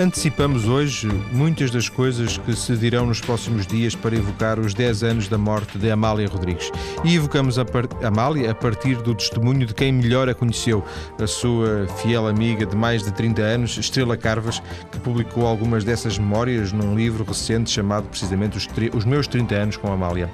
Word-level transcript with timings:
Antecipamos 0.00 0.66
hoje 0.66 1.06
muitas 1.30 1.70
das 1.70 1.86
coisas 1.86 2.38
que 2.38 2.56
se 2.56 2.74
dirão 2.74 3.04
nos 3.04 3.20
próximos 3.20 3.66
dias 3.66 3.94
para 3.94 4.16
evocar 4.16 4.58
os 4.58 4.72
10 4.72 5.02
anos 5.02 5.28
da 5.28 5.36
morte 5.36 5.76
de 5.76 5.90
Amália 5.90 6.26
Rodrigues. 6.26 6.72
E 7.04 7.16
evocamos 7.16 7.58
a 7.58 7.66
Amália 8.02 8.50
a 8.50 8.54
partir 8.54 8.96
do 9.02 9.14
testemunho 9.14 9.66
de 9.66 9.74
quem 9.74 9.92
melhor 9.92 10.26
a 10.26 10.34
conheceu, 10.34 10.82
a 11.22 11.26
sua 11.26 11.86
fiel 11.98 12.26
amiga 12.26 12.64
de 12.64 12.74
mais 12.74 13.02
de 13.02 13.12
30 13.12 13.42
anos, 13.42 13.76
Estrela 13.76 14.16
Carvas, 14.16 14.62
que 14.90 14.98
publicou 15.00 15.46
algumas 15.46 15.84
dessas 15.84 16.16
memórias 16.16 16.72
num 16.72 16.96
livro 16.96 17.22
recente 17.22 17.70
chamado 17.70 18.08
precisamente 18.08 18.56
Os, 18.56 18.66
os 18.94 19.04
Meus 19.04 19.26
30 19.26 19.54
Anos 19.54 19.76
com 19.76 19.92
Amália. 19.92 20.30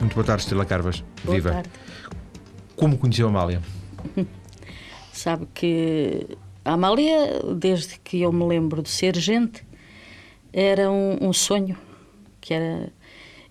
Muito 0.00 0.14
boa 0.14 0.24
tarde, 0.24 0.44
Estrela 0.44 0.64
Carvas. 0.64 1.04
Boa 1.22 1.36
Viva. 1.36 1.50
Tarde. 1.50 1.68
Como 2.74 2.96
conheceu 2.96 3.28
Amália? 3.28 3.60
Sabe 5.12 5.46
que 5.52 6.38
a 6.64 6.72
Amália, 6.72 7.40
desde 7.56 7.98
que 7.98 8.20
eu 8.20 8.32
me 8.32 8.44
lembro 8.44 8.82
de 8.82 8.90
ser 8.90 9.16
gente, 9.16 9.64
era 10.52 10.90
um, 10.90 11.28
um 11.28 11.32
sonho. 11.32 11.76
Que 12.40 12.54
era, 12.54 12.92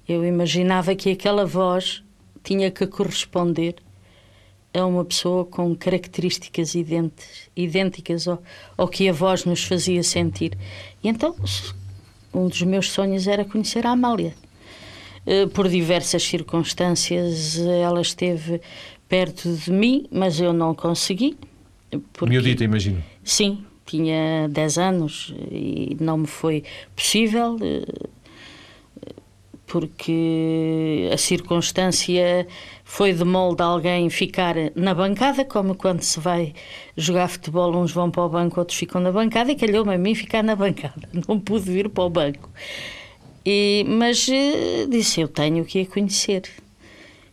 eu 0.07 0.25
imaginava 0.25 0.95
que 0.95 1.11
aquela 1.11 1.45
voz 1.45 2.03
tinha 2.43 2.71
que 2.71 2.85
corresponder 2.87 3.75
a 4.73 4.85
uma 4.85 5.03
pessoa 5.03 5.45
com 5.45 5.75
características 5.75 6.75
idênticas 7.55 8.27
ao, 8.27 8.41
ao 8.77 8.87
que 8.87 9.09
a 9.09 9.13
voz 9.13 9.45
nos 9.45 9.63
fazia 9.63 10.03
sentir. 10.03 10.57
E 11.03 11.09
então, 11.09 11.35
um 12.33 12.47
dos 12.47 12.61
meus 12.61 12.91
sonhos 12.91 13.27
era 13.27 13.43
conhecer 13.43 13.85
a 13.85 13.91
Amália. 13.91 14.35
Eh, 15.25 15.47
por 15.47 15.67
diversas 15.67 16.23
circunstâncias, 16.23 17.57
ela 17.57 18.01
esteve 18.01 18.61
perto 19.07 19.51
de 19.51 19.71
mim, 19.71 20.07
mas 20.11 20.39
eu 20.39 20.53
não 20.53 20.73
consegui. 20.73 21.37
Porque, 22.13 22.29
Miudita, 22.29 22.63
imagino. 22.63 23.03
Sim, 23.23 23.66
tinha 23.85 24.47
10 24.50 24.77
anos 24.77 25.33
e 25.52 25.97
não 26.00 26.19
me 26.19 26.27
foi 26.27 26.63
possível 26.95 27.58
eh, 27.61 28.09
porque 29.69 31.09
a 31.13 31.17
circunstância 31.17 32.47
foi 32.83 33.13
de 33.13 33.23
molde 33.23 33.61
alguém 33.61 34.09
ficar 34.09 34.55
na 34.75 34.95
bancada, 34.95 35.45
como 35.45 35.75
quando 35.75 36.02
se 36.02 36.19
vai 36.19 36.53
jogar 36.97 37.28
futebol, 37.28 37.75
uns 37.75 37.91
vão 37.91 38.09
para 38.09 38.23
o 38.23 38.30
banco, 38.30 38.59
outros 38.59 38.78
ficam 38.78 39.00
na 39.00 39.11
bancada, 39.11 39.52
e 39.52 39.56
calhou-me 39.56 39.94
a 39.94 39.97
mim 39.97 40.16
ficar 40.16 40.44
na 40.44 40.56
bancada, 40.56 41.08
não 41.28 41.39
pude 41.39 41.69
vir 41.69 41.88
para 41.88 42.03
o 42.03 42.09
banco. 42.09 42.50
E, 43.45 43.85
mas 43.88 44.28
eh, 44.28 44.88
disse, 44.89 45.22
eu 45.22 45.28
tenho 45.28 45.63
que 45.63 45.81
a 45.81 45.85
conhecer. 45.85 46.44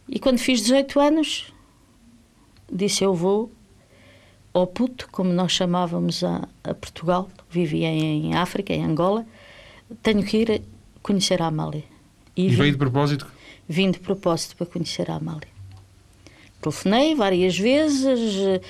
E 0.09 0.19
quando 0.19 0.39
fiz 0.39 0.61
18 0.61 1.01
anos, 1.01 1.53
disse, 2.71 3.03
eu 3.03 3.15
vou 3.15 3.51
ao 4.59 4.67
puto, 4.67 5.09
como 5.13 5.33
nós 5.33 5.53
chamávamos 5.53 6.25
a, 6.25 6.49
a 6.65 6.75
Portugal, 6.75 7.29
vivia 7.51 7.89
em 7.89 8.35
África, 8.35 8.73
em 8.73 8.83
Angola, 8.83 9.27
tenho 10.03 10.25
que 10.25 10.39
ir 10.39 10.63
conhecer 11.03 11.43
a 11.43 11.47
Amália. 11.47 11.85
E, 12.35 12.47
e 12.47 12.49
veio 12.49 12.73
de 12.73 12.79
propósito? 12.79 13.27
Vim 13.69 13.91
de 13.91 13.99
propósito 13.99 14.57
para 14.57 14.67
conhecer 14.67 15.11
a 15.11 15.17
Amália. 15.17 15.49
Telefonei 16.61 17.15
várias 17.15 17.59
vezes, 17.59 18.61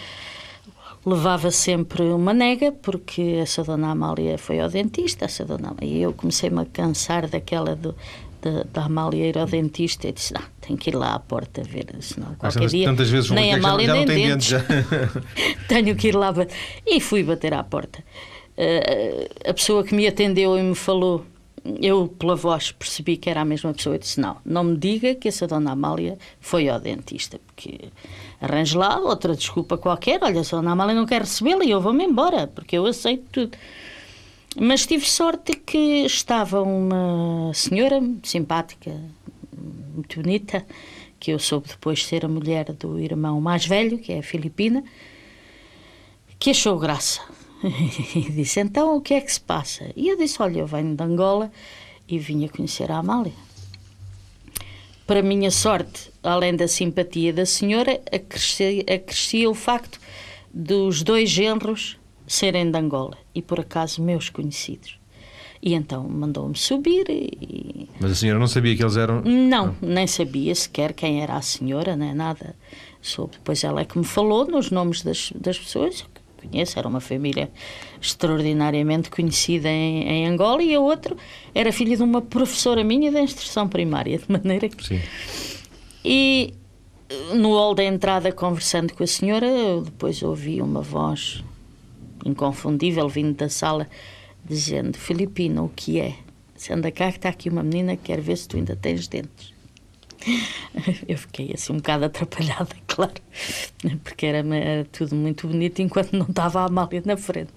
levava 1.04 1.52
sempre 1.52 2.02
uma 2.02 2.34
nega, 2.34 2.72
porque 2.72 3.38
essa 3.40 3.62
dona 3.62 3.90
Amália 3.90 4.36
foi 4.38 4.58
ao 4.58 4.68
dentista, 4.68 5.24
essa 5.24 5.44
dona 5.44 5.74
e 5.80 6.02
eu 6.02 6.12
comecei-me 6.12 6.62
a 6.62 6.64
cansar 6.64 7.28
daquela 7.28 7.76
do, 7.76 7.94
da, 8.40 8.64
da 8.72 8.86
Amália 8.86 9.26
ir 9.28 9.38
ao 9.38 9.46
dentista 9.46 10.08
e 10.08 10.12
disse, 10.12 10.34
não, 10.34 10.42
tenho 10.60 10.78
que 10.78 10.90
ir 10.90 10.94
lá 10.94 11.14
à 11.14 11.18
porta 11.18 11.62
ver, 11.62 11.86
senão 12.00 12.34
qualquer 12.34 12.62
Mas, 12.62 12.70
dia 12.70 12.86
tantas 12.86 13.10
vezes 13.10 13.30
nem 13.30 13.52
a 13.52 13.56
Amália 13.56 13.86
já, 13.86 13.94
já 13.94 14.04
nem 14.04 14.06
dentes. 14.06 14.52
tenho 15.68 15.96
que 15.96 16.08
ir 16.08 16.14
lá 16.14 16.32
e 16.86 17.00
fui 17.00 17.22
bater 17.22 17.54
à 17.54 17.62
porta. 17.62 18.02
Uh, 18.58 19.50
a 19.50 19.52
pessoa 19.52 19.84
que 19.84 19.94
me 19.94 20.06
atendeu 20.06 20.58
e 20.58 20.62
me 20.62 20.74
falou 20.74 21.24
eu, 21.80 22.08
pela 22.08 22.36
voz, 22.36 22.70
percebi 22.70 23.16
que 23.16 23.28
era 23.28 23.40
a 23.40 23.44
mesma 23.44 23.72
pessoa 23.74 23.96
e 23.96 23.98
disse: 23.98 24.20
Não, 24.20 24.36
não 24.44 24.62
me 24.62 24.76
diga 24.76 25.14
que 25.14 25.28
essa 25.28 25.46
dona 25.46 25.72
Amália 25.72 26.16
foi 26.40 26.68
ao 26.68 26.78
dentista, 26.78 27.40
porque 27.46 27.88
arranje 28.40 28.76
lá 28.76 28.98
outra 28.98 29.34
desculpa 29.34 29.76
qualquer. 29.76 30.20
Olha, 30.22 30.40
a 30.40 30.44
dona 30.44 30.72
Amália 30.72 30.94
não 30.94 31.06
quer 31.06 31.22
recebê-la 31.22 31.64
e 31.64 31.70
eu 31.70 31.80
vou-me 31.80 32.04
embora, 32.04 32.46
porque 32.46 32.78
eu 32.78 32.86
aceito 32.86 33.24
tudo. 33.32 33.58
Mas 34.58 34.86
tive 34.86 35.04
sorte 35.04 35.52
que 35.52 36.06
estava 36.06 36.62
uma 36.62 37.52
senhora 37.52 38.00
simpática, 38.22 38.90
muito 39.94 40.22
bonita, 40.22 40.66
que 41.20 41.30
eu 41.30 41.38
soube 41.38 41.68
depois 41.68 42.02
ser 42.02 42.24
a 42.24 42.28
mulher 42.28 42.72
do 42.72 42.98
irmão 42.98 43.38
mais 43.38 43.66
velho, 43.66 43.98
que 43.98 44.14
é 44.14 44.20
a 44.20 44.22
Filipina, 44.22 44.82
que 46.38 46.50
achou 46.50 46.78
graça. 46.78 47.20
e 48.16 48.30
disse: 48.32 48.58
Então 48.60 48.96
o 48.96 49.02
que 49.02 49.12
é 49.12 49.20
que 49.20 49.30
se 49.30 49.40
passa? 49.40 49.90
E 49.94 50.08
eu 50.08 50.16
disse: 50.16 50.40
Olha, 50.40 50.60
eu 50.60 50.66
venho 50.66 50.96
de 50.96 51.02
Angola 51.02 51.52
e 52.08 52.18
vim 52.18 52.46
a 52.46 52.48
conhecer 52.48 52.90
a 52.90 52.96
Amália. 52.96 53.34
Para 55.06 55.22
minha 55.22 55.50
sorte, 55.50 56.10
além 56.22 56.56
da 56.56 56.66
simpatia 56.66 57.30
da 57.30 57.44
senhora, 57.44 58.00
acrescia, 58.10 58.82
acrescia 58.82 59.50
o 59.50 59.54
facto 59.54 60.00
dos 60.52 61.02
dois 61.02 61.28
genros 61.28 61.98
serem 62.26 62.70
de 62.70 62.78
Angola 62.78 63.16
e 63.34 63.42
por 63.42 63.60
acaso 63.60 64.02
meus 64.02 64.28
conhecidos. 64.28 64.98
E 65.62 65.74
então 65.74 66.08
mandou-me 66.08 66.56
subir 66.56 67.06
e... 67.08 67.88
Mas 67.98 68.12
a 68.12 68.14
senhora 68.14 68.38
não 68.38 68.46
sabia 68.46 68.76
que 68.76 68.82
eles 68.82 68.96
eram... 68.96 69.22
Não, 69.22 69.66
não, 69.66 69.76
nem 69.80 70.06
sabia 70.06 70.54
sequer 70.54 70.92
quem 70.92 71.22
era 71.22 71.34
a 71.34 71.42
senhora, 71.42 71.96
nem 71.96 72.14
nada. 72.14 72.54
Soube. 73.00 73.32
Depois 73.32 73.64
ela 73.64 73.80
é 73.80 73.84
que 73.84 73.98
me 73.98 74.04
falou 74.04 74.46
nos 74.46 74.70
nomes 74.70 75.02
das, 75.02 75.32
das 75.34 75.58
pessoas 75.58 76.02
que 76.02 76.48
conheço. 76.48 76.78
Era 76.78 76.86
uma 76.86 77.00
família 77.00 77.50
extraordinariamente 78.00 79.10
conhecida 79.10 79.68
em, 79.68 80.02
em, 80.02 80.26
Angola 80.26 80.62
e 80.62 80.74
a 80.74 80.80
outra 80.80 81.16
era 81.54 81.72
filha 81.72 81.96
de 81.96 82.02
uma 82.02 82.20
professora 82.20 82.84
minha 82.84 83.10
da 83.10 83.20
instrução 83.20 83.68
primária, 83.68 84.18
de 84.18 84.30
maneira 84.30 84.68
que... 84.68 84.84
Sim. 84.84 85.00
E 86.04 86.54
no 87.34 87.50
hall 87.54 87.74
da 87.74 87.84
entrada, 87.84 88.30
conversando 88.30 88.92
com 88.92 89.02
a 89.02 89.06
senhora, 89.06 89.46
eu 89.46 89.82
depois 89.82 90.22
ouvi 90.22 90.60
uma 90.60 90.80
voz 90.80 91.42
inconfundível 92.26 93.08
vindo 93.08 93.34
da 93.34 93.48
sala 93.48 93.88
dizendo: 94.44 94.98
Filipino, 94.98 95.64
o 95.64 95.68
que 95.68 96.00
é? 96.00 96.14
Se 96.54 96.72
anda 96.72 96.90
cá, 96.90 97.10
que 97.10 97.18
está 97.18 97.28
aqui 97.28 97.48
uma 97.48 97.62
menina 97.62 97.96
que 97.96 98.04
quer 98.04 98.20
ver 98.20 98.36
se 98.36 98.48
tu 98.48 98.56
ainda 98.56 98.74
tens 98.74 99.06
dentes. 99.08 99.54
Eu 101.06 101.18
fiquei 101.18 101.52
assim 101.54 101.72
um 101.72 101.76
bocado 101.76 102.04
atrapalhada, 102.06 102.74
claro, 102.86 103.12
porque 104.02 104.26
era, 104.26 104.38
era 104.56 104.84
tudo 104.86 105.14
muito 105.14 105.46
bonito 105.46 105.80
enquanto 105.80 106.12
não 106.14 106.26
estava 106.26 106.60
a 106.60 106.66
Amália 106.66 107.02
na 107.04 107.16
frente. 107.16 107.52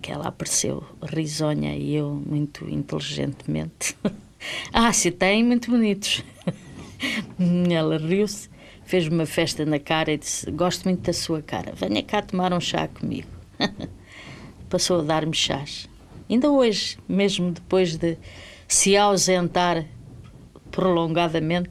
Que 0.00 0.10
ela 0.10 0.28
apareceu 0.28 0.82
risonha 1.02 1.76
e 1.76 1.94
eu 1.94 2.20
muito 2.26 2.68
inteligentemente. 2.68 3.96
ah, 4.72 4.92
se 4.92 5.10
tem, 5.10 5.44
muito 5.44 5.70
bonitos. 5.70 6.24
Ela 7.70 7.98
riu-se, 7.98 8.48
fez-me 8.84 9.14
uma 9.14 9.26
festa 9.26 9.64
na 9.64 9.78
cara 9.78 10.12
e 10.12 10.18
disse: 10.18 10.50
Gosto 10.50 10.84
muito 10.84 11.02
da 11.02 11.12
sua 11.12 11.42
cara, 11.42 11.72
venha 11.76 12.02
cá 12.02 12.22
tomar 12.22 12.52
um 12.52 12.60
chá 12.60 12.88
comigo. 12.88 13.33
Passou 14.68 15.00
a 15.00 15.02
dar-me 15.02 15.34
chás. 15.34 15.88
Ainda 16.28 16.50
hoje, 16.50 16.98
mesmo 17.08 17.52
depois 17.52 17.96
de 17.96 18.16
se 18.66 18.96
ausentar 18.96 19.84
prolongadamente, 20.70 21.70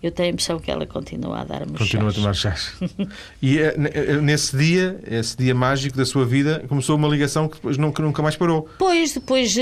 eu 0.00 0.12
tenho 0.12 0.28
a 0.28 0.32
impressão 0.32 0.60
que 0.60 0.70
ela 0.70 0.86
continua 0.86 1.40
a 1.40 1.44
dar-me 1.44 1.76
chás. 1.76 1.78
Continua 1.78 2.10
a 2.10 2.12
tomar 2.12 2.32
chás. 2.34 2.72
e 3.42 3.58
eh, 3.58 3.74
eh, 3.92 4.20
nesse 4.20 4.56
dia, 4.56 5.00
esse 5.04 5.36
dia 5.36 5.52
mágico 5.54 5.96
da 5.96 6.04
sua 6.04 6.24
vida, 6.24 6.64
começou 6.68 6.94
uma 6.94 7.08
ligação 7.08 7.48
que 7.48 7.56
depois 7.56 7.76
nunca, 7.76 8.00
nunca 8.00 8.22
mais 8.22 8.36
parou. 8.36 8.68
Pois, 8.78 9.12
depois, 9.14 9.56
uh, 9.56 9.60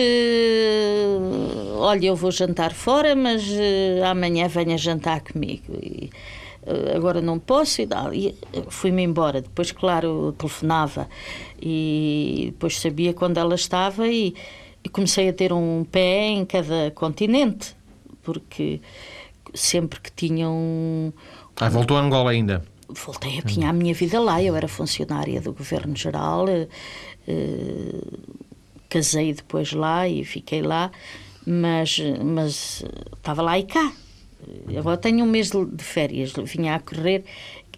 olha, 1.79 2.09
eu 2.09 2.17
vou 2.17 2.31
jantar 2.31 2.75
fora, 2.75 3.15
mas 3.17 3.43
uh, 3.45 4.05
amanhã 4.05 4.47
venha 4.47 4.77
jantar 4.77 5.21
comigo. 5.23 5.73
E, 5.83 6.11
agora 6.95 7.21
não 7.21 7.39
posso 7.39 7.81
e, 7.81 7.87
e 7.87 8.35
fui-me 8.69 9.03
embora. 9.03 9.41
Depois, 9.41 9.73
claro, 9.73 10.35
telefonava 10.37 11.09
e 11.61 12.49
depois 12.53 12.79
sabia 12.79 13.15
quando 13.15 13.39
ela 13.39 13.55
estava 13.55 14.09
e, 14.09 14.35
e 14.83 14.89
comecei 14.89 15.29
a 15.29 15.33
ter 15.33 15.53
um 15.53 15.85
pé 15.85 16.29
em 16.29 16.45
cada 16.45 16.91
continente, 16.93 17.77
porque 18.23 18.81
sempre 19.55 20.01
que 20.01 20.11
tinham. 20.13 20.53
Um... 20.55 21.13
Ah, 21.57 21.69
voltou 21.69 21.97
a 21.97 22.01
Angola 22.01 22.31
ainda? 22.31 22.65
Voltei, 22.89 23.43
tinha 23.43 23.71
a 23.71 23.73
minha 23.73 23.93
vida 23.93 24.21
lá, 24.21 24.41
eu 24.41 24.55
era 24.55 24.69
funcionária 24.69 25.41
do 25.41 25.53
Governo 25.53 25.97
Geral, 25.97 26.49
eh, 26.49 26.69
eh, 27.27 28.01
casei 28.89 29.33
depois 29.33 29.73
lá 29.73 30.07
e 30.09 30.25
fiquei 30.25 30.63
lá, 30.63 30.93
mas, 31.45 31.99
mas 32.25 32.85
estava 33.17 33.43
lá 33.43 33.59
e 33.59 33.65
cá. 33.65 33.93
Agora 34.77 34.97
tenho 34.97 35.25
um 35.25 35.29
mês 35.29 35.51
de 35.51 35.85
férias, 35.85 36.33
vinha 36.45 36.75
a 36.75 36.81
correr 36.81 37.25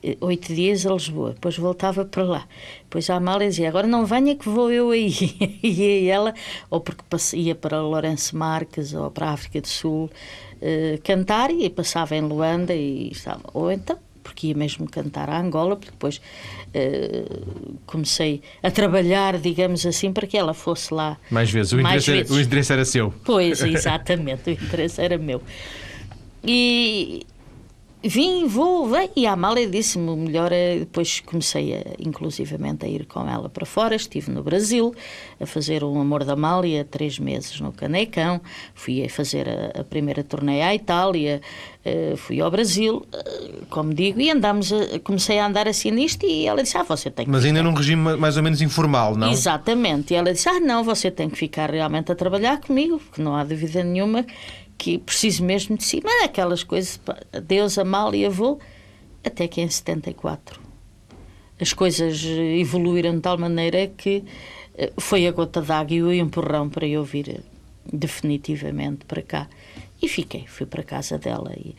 eh, 0.03 0.17
oito 0.21 0.53
dias 0.53 0.87
a 0.87 0.93
Lisboa, 0.93 1.33
depois 1.33 1.57
voltava 1.57 2.05
para 2.05 2.23
lá. 2.23 2.49
Depois 2.85 3.09
Amália 3.11 3.49
dizia: 3.49 3.69
Agora 3.69 3.87
não 3.87 4.05
venha 4.05 4.35
que 4.35 4.49
vou 4.49 4.71
eu 4.71 4.91
aí. 4.91 5.13
e 5.63 6.09
ela, 6.09 6.35
ou 6.71 6.81
porque 6.81 7.05
ia 7.37 7.55
para 7.55 7.81
Lourenço 7.81 8.37
Marques 8.37 8.93
ou 8.93 9.11
para 9.11 9.29
a 9.29 9.33
África 9.33 9.61
do 9.61 9.69
Sul, 9.69 10.11
uh, 10.57 11.03
cantar 11.03 11.51
e 11.51 11.69
passava 11.71 12.17
em 12.17 12.23
Luanda 12.23 12.75
e 12.75 13.11
estava. 13.11 13.43
Ou 13.53 13.71
então 13.71 13.99
porque 14.23 14.49
ia 14.49 14.55
mesmo 14.55 14.87
cantar 14.91 15.31
a 15.31 15.41
Angola, 15.41 15.75
porque 15.75 15.91
depois 15.91 16.19
uh, 16.19 17.79
comecei 17.87 18.43
a 18.63 18.71
trabalhar, 18.71 19.39
digamos 19.39 19.87
assim, 19.87 20.13
para 20.13 20.27
que 20.27 20.37
ela 20.37 20.53
fosse 20.53 20.93
lá. 20.93 21.17
Mais 21.31 21.51
vezes, 21.51 21.73
o, 21.73 21.79
mais 21.79 22.03
interesse, 22.03 22.11
vezes. 22.11 22.31
Era, 22.31 22.39
o 22.39 22.43
interesse 22.43 22.73
era 22.75 22.85
seu. 22.85 23.15
Pois, 23.25 23.63
exatamente, 23.65 24.51
o 24.51 24.53
interesse 24.53 25.01
era 25.01 25.17
meu. 25.17 25.41
E 26.44 27.26
vim, 28.02 28.46
vou, 28.46 28.88
vem. 28.88 29.11
E 29.17 29.26
a 29.26 29.32
Amália 29.32 29.69
disse-me, 29.69 30.14
melhor 30.17 30.52
é. 30.52 30.79
Depois 30.81 31.20
comecei, 31.20 31.75
a, 31.75 31.82
inclusivamente, 31.99 32.85
a 32.85 32.88
ir 32.88 33.06
com 33.06 33.29
ela 33.29 33.49
para 33.49 33.67
fora. 33.67 33.94
Estive 33.94 34.31
no 34.31 34.43
Brasil 34.43 34.94
a 35.40 35.46
fazer 35.46 35.82
o 35.82 35.99
Amor 35.99 36.25
da 36.25 36.35
Amália, 36.35 36.85
três 36.85 37.19
meses 37.19 37.61
no 37.61 37.73
Canecão. 37.73 38.40
Fui 38.75 39.05
a 39.05 39.08
fazer 39.08 39.49
a, 39.49 39.81
a 39.81 39.85
primeira 39.85 40.23
turnê 40.23 40.62
à 40.62 40.75
Itália. 40.75 41.40
Uh, 41.85 42.17
fui 42.17 42.40
ao 42.40 42.50
Brasil, 42.50 43.06
uh, 43.12 43.67
como 43.70 43.94
digo, 43.94 44.20
e 44.20 44.31
andámos 44.31 44.73
a, 44.73 44.99
comecei 45.02 45.38
a 45.38 45.46
andar 45.46 45.67
assim 45.67 45.90
nisto. 45.90 46.25
E 46.26 46.46
ela 46.46 46.62
disse: 46.62 46.76
Ah, 46.76 46.82
você 46.82 47.11
tem 47.11 47.25
que. 47.25 47.31
Mas 47.31 47.44
ainda 47.44 47.62
num 47.62 47.73
regime 47.73 48.17
mais 48.17 48.37
ou 48.37 48.43
menos 48.43 48.61
informal, 48.61 49.17
não? 49.17 49.31
Exatamente. 49.31 50.12
E 50.12 50.17
ela 50.17 50.32
disse: 50.32 50.49
Ah, 50.49 50.61
não, 50.61 50.85
você 50.85 51.11
tem 51.11 51.29
que 51.29 51.37
ficar 51.37 51.70
realmente 51.70 52.12
a 52.12 52.14
trabalhar 52.14 52.61
comigo, 52.61 52.99
porque 52.99 53.23
não 53.23 53.35
há 53.35 53.43
dúvida 53.43 53.82
nenhuma 53.82 54.25
que 54.79 54.97
preciso 54.99 55.45
mesmo 55.45 55.77
de 55.77 55.85
si. 55.85 56.01
Mas 56.03 56.25
aquelas 56.25 56.63
coisas, 56.63 56.99
Deus, 57.45 57.77
a 57.77 57.85
mal 57.85 58.15
e 58.15 58.25
avô, 58.25 58.59
até 59.25 59.47
que 59.47 59.61
em 59.61 59.69
74 59.69 60.69
as 61.61 61.73
coisas 61.73 62.25
evoluíram 62.25 63.17
de 63.17 63.21
tal 63.21 63.37
maneira 63.37 63.89
que 63.89 64.25
eh, 64.77 64.93
foi 64.97 65.27
a 65.27 65.33
gota 65.33 65.61
d'água 65.61 65.93
e 65.93 66.03
o 66.03 66.13
empurrão 66.13 66.69
para 66.69 66.87
eu 66.87 67.05
vir 67.05 67.29
eh, 67.29 67.41
definitivamente 67.93 69.05
para 69.05 69.23
cá. 69.23 69.49
E 70.01 70.07
fiquei, 70.07 70.47
fui 70.47 70.65
para 70.65 70.83
a 70.83 70.85
casa 70.85 71.19
dela 71.19 71.53
e, 71.57 71.75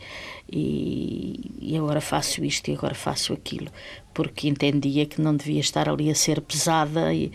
e, 0.52 1.52
e, 1.58 1.76
agora 1.78 2.02
faço 2.02 2.44
isto 2.44 2.70
e 2.70 2.74
agora 2.74 2.94
faço 2.94 3.32
aquilo, 3.32 3.68
porque 4.12 4.46
entendia 4.46 5.06
que 5.06 5.22
não 5.22 5.34
devia 5.34 5.60
estar 5.60 5.88
ali 5.88 6.10
a 6.10 6.14
ser 6.14 6.42
pesada 6.42 7.14
e, 7.14 7.24
e 7.28 7.32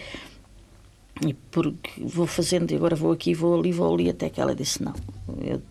porque 1.52 1.92
vou 2.04 2.28
fazendo, 2.28 2.72
e 2.72 2.76
agora 2.76 2.96
vou 2.96 3.12
aqui, 3.12 3.34
vou 3.34 3.58
ali, 3.60 3.72
vou 3.72 3.94
ali, 3.94 4.10
até 4.10 4.30
que 4.30 4.42
ela 4.42 4.54
disse 4.54 4.84
não. 4.84 4.94
Eu, 5.42 5.62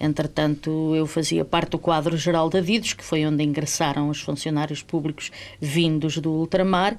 entretanto, 0.00 0.94
eu 0.94 1.06
fazia 1.06 1.44
parte 1.44 1.70
do 1.70 1.78
quadro 1.78 2.16
geral 2.16 2.50
da 2.50 2.60
Vidos, 2.60 2.92
que 2.92 3.04
foi 3.04 3.24
onde 3.24 3.44
ingressaram 3.44 4.08
os 4.08 4.20
funcionários 4.20 4.82
públicos 4.82 5.30
vindos 5.60 6.18
do 6.18 6.32
ultramar, 6.32 6.96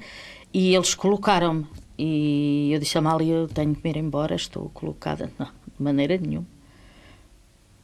e 0.53 0.73
eles 0.75 0.95
colocaram-me. 0.95 1.65
E 1.97 2.71
eu 2.73 2.79
disse 2.79 2.97
a 2.97 2.99
Amália, 2.99 3.33
eu 3.33 3.47
tenho 3.47 3.75
que 3.75 3.87
ir 3.87 3.97
embora, 3.97 4.35
estou 4.35 4.69
colocada. 4.69 5.31
Não, 5.37 5.45
de 5.45 5.83
maneira 5.83 6.17
nenhuma. 6.17 6.47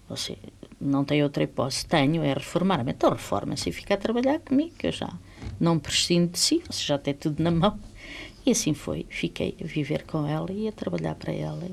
Você 0.08 0.38
não 0.82 1.06
tem 1.06 1.22
outra 1.22 1.44
hipótese. 1.44 1.86
Tenho, 1.86 2.24
é 2.24 2.34
reformar-me. 2.34 2.92
Então 2.92 3.12
reforma-se 3.12 3.70
e 3.70 3.72
fica 3.72 3.94
a 3.94 3.98
trabalhar 3.98 4.40
comigo, 4.40 4.74
que 4.78 4.88
eu 4.88 4.92
já 4.92 5.10
não 5.60 5.78
prescindo 5.78 6.32
de 6.32 6.40
si, 6.40 6.64
você 6.68 6.84
já 6.84 6.98
tem 6.98 7.14
tudo 7.14 7.44
na 7.44 7.52
mão. 7.52 7.80
E 8.46 8.52
assim 8.52 8.74
foi. 8.74 9.06
Fiquei 9.10 9.56
a 9.62 9.66
viver 9.66 10.04
com 10.04 10.26
ela 10.26 10.52
e 10.52 10.68
a 10.68 10.72
trabalhar 10.72 11.16
para 11.16 11.34
ela 11.34 11.70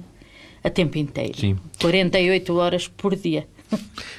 a 0.67 0.71
tempo 0.71 0.99
inteiro. 0.99 1.39
Sim. 1.39 1.57
48 1.81 2.57
horas 2.57 2.89
por 2.89 3.15
dia. 3.15 3.47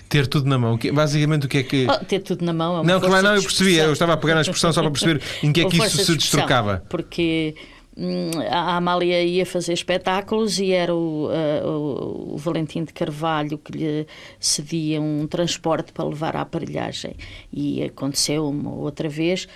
Ter 0.09 0.27
tudo 0.27 0.47
na 0.47 0.57
mão. 0.57 0.79
Basicamente, 0.94 1.45
o 1.45 1.49
que 1.49 1.57
é 1.57 1.63
que. 1.63 1.88
Oh, 1.89 2.05
ter 2.05 2.19
tudo 2.19 2.44
na 2.45 2.53
mão. 2.53 2.81
É 2.81 2.83
não, 2.83 2.99
claro, 2.99 3.23
não, 3.23 3.35
eu 3.35 3.41
percebi. 3.41 3.75
Eu 3.75 3.94
estava 3.94 4.13
a 4.13 4.17
pegar 4.17 4.35
na 4.35 4.41
expressão 4.41 4.71
só 4.71 4.81
para 4.81 4.91
perceber 4.91 5.21
em 5.44 5.51
que 5.51 5.61
é 5.61 5.65
que 5.65 5.77
isso 5.77 6.03
se 6.03 6.15
destrocava. 6.15 6.83
Porque 6.89 7.55
hum, 7.95 8.31
a 8.50 8.75
Amália 8.75 9.21
ia 9.23 9.45
fazer 9.45 9.73
espetáculos 9.73 10.59
e 10.59 10.71
era 10.71 10.93
o, 10.93 11.27
uh, 11.27 12.33
o, 12.33 12.38
Valentim 12.38 12.83
de 12.83 12.93
Carvalho 12.93 13.57
que 13.57 13.71
lhe 13.71 14.07
cedia 14.39 15.01
um 15.01 15.27
transporte 15.27 15.91
para 15.91 16.05
levar 16.05 16.35
a 16.35 16.41
aparelhagem. 16.41 17.15
E 17.51 17.83
aconteceu 17.83 18.47
uma 18.47 18.73
outra 18.73 19.09
vez 19.09 19.47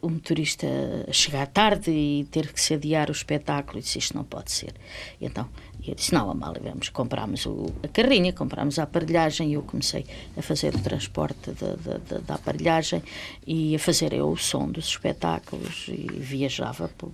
o 0.00 0.08
motorista 0.08 0.66
chegar 1.10 1.46
tarde 1.48 1.90
e 1.90 2.24
ter 2.30 2.52
que 2.52 2.60
se 2.60 2.74
adiar 2.74 3.08
o 3.08 3.12
espetáculo 3.12 3.78
e 3.78 3.82
disse 3.82 3.98
isto 3.98 4.16
não 4.16 4.22
pode 4.22 4.52
ser. 4.52 4.72
E 5.20 5.26
então 5.26 5.48
eu 5.86 5.94
disse 5.94 6.14
não, 6.14 6.30
Amália, 6.30 6.62
vamos, 6.62 6.88
comprámos 6.90 7.44
o, 7.46 7.66
a 7.82 7.88
carrinha, 7.88 8.32
comprámos 8.32 8.78
a 8.78 8.84
aparelhagem 8.84 9.50
e 9.50 9.54
eu 9.54 9.62
comecei 9.62 10.04
a 10.36 10.42
fazer 10.42 10.74
o 10.74 10.78
transporte 10.78 11.50
da, 11.52 11.74
da, 11.74 12.18
da 12.18 12.34
aparelhagem 12.34 13.02
e 13.46 13.74
a 13.74 13.78
fazer 13.78 14.12
eu 14.12 14.30
o 14.30 14.36
som 14.36 14.68
dos 14.70 14.86
espetáculos 14.86 15.86
e 15.88 16.06
viajava 16.12 16.88
por, 16.96 17.10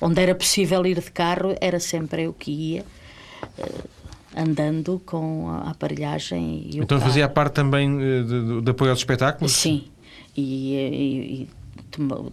onde 0.00 0.20
era 0.20 0.34
possível 0.34 0.84
ir 0.86 1.00
de 1.00 1.10
carro, 1.12 1.54
era 1.60 1.78
sempre 1.78 2.24
eu 2.24 2.32
que 2.32 2.50
ia. 2.50 2.84
Uh, 3.58 4.04
andando 4.36 5.00
com 5.06 5.48
a 5.48 5.70
aparelhagem 5.70 6.68
e 6.68 6.78
Então 6.78 7.00
fazia 7.00 7.28
parte 7.28 7.52
também 7.52 8.02
eh, 8.02 8.22
de, 8.22 8.46
de, 8.46 8.60
de 8.62 8.70
apoio 8.72 8.90
aos 8.90 8.98
espetáculos? 8.98 9.52
Sim, 9.52 9.84
e, 10.36 10.74
e, 10.74 11.42
e 11.42 11.48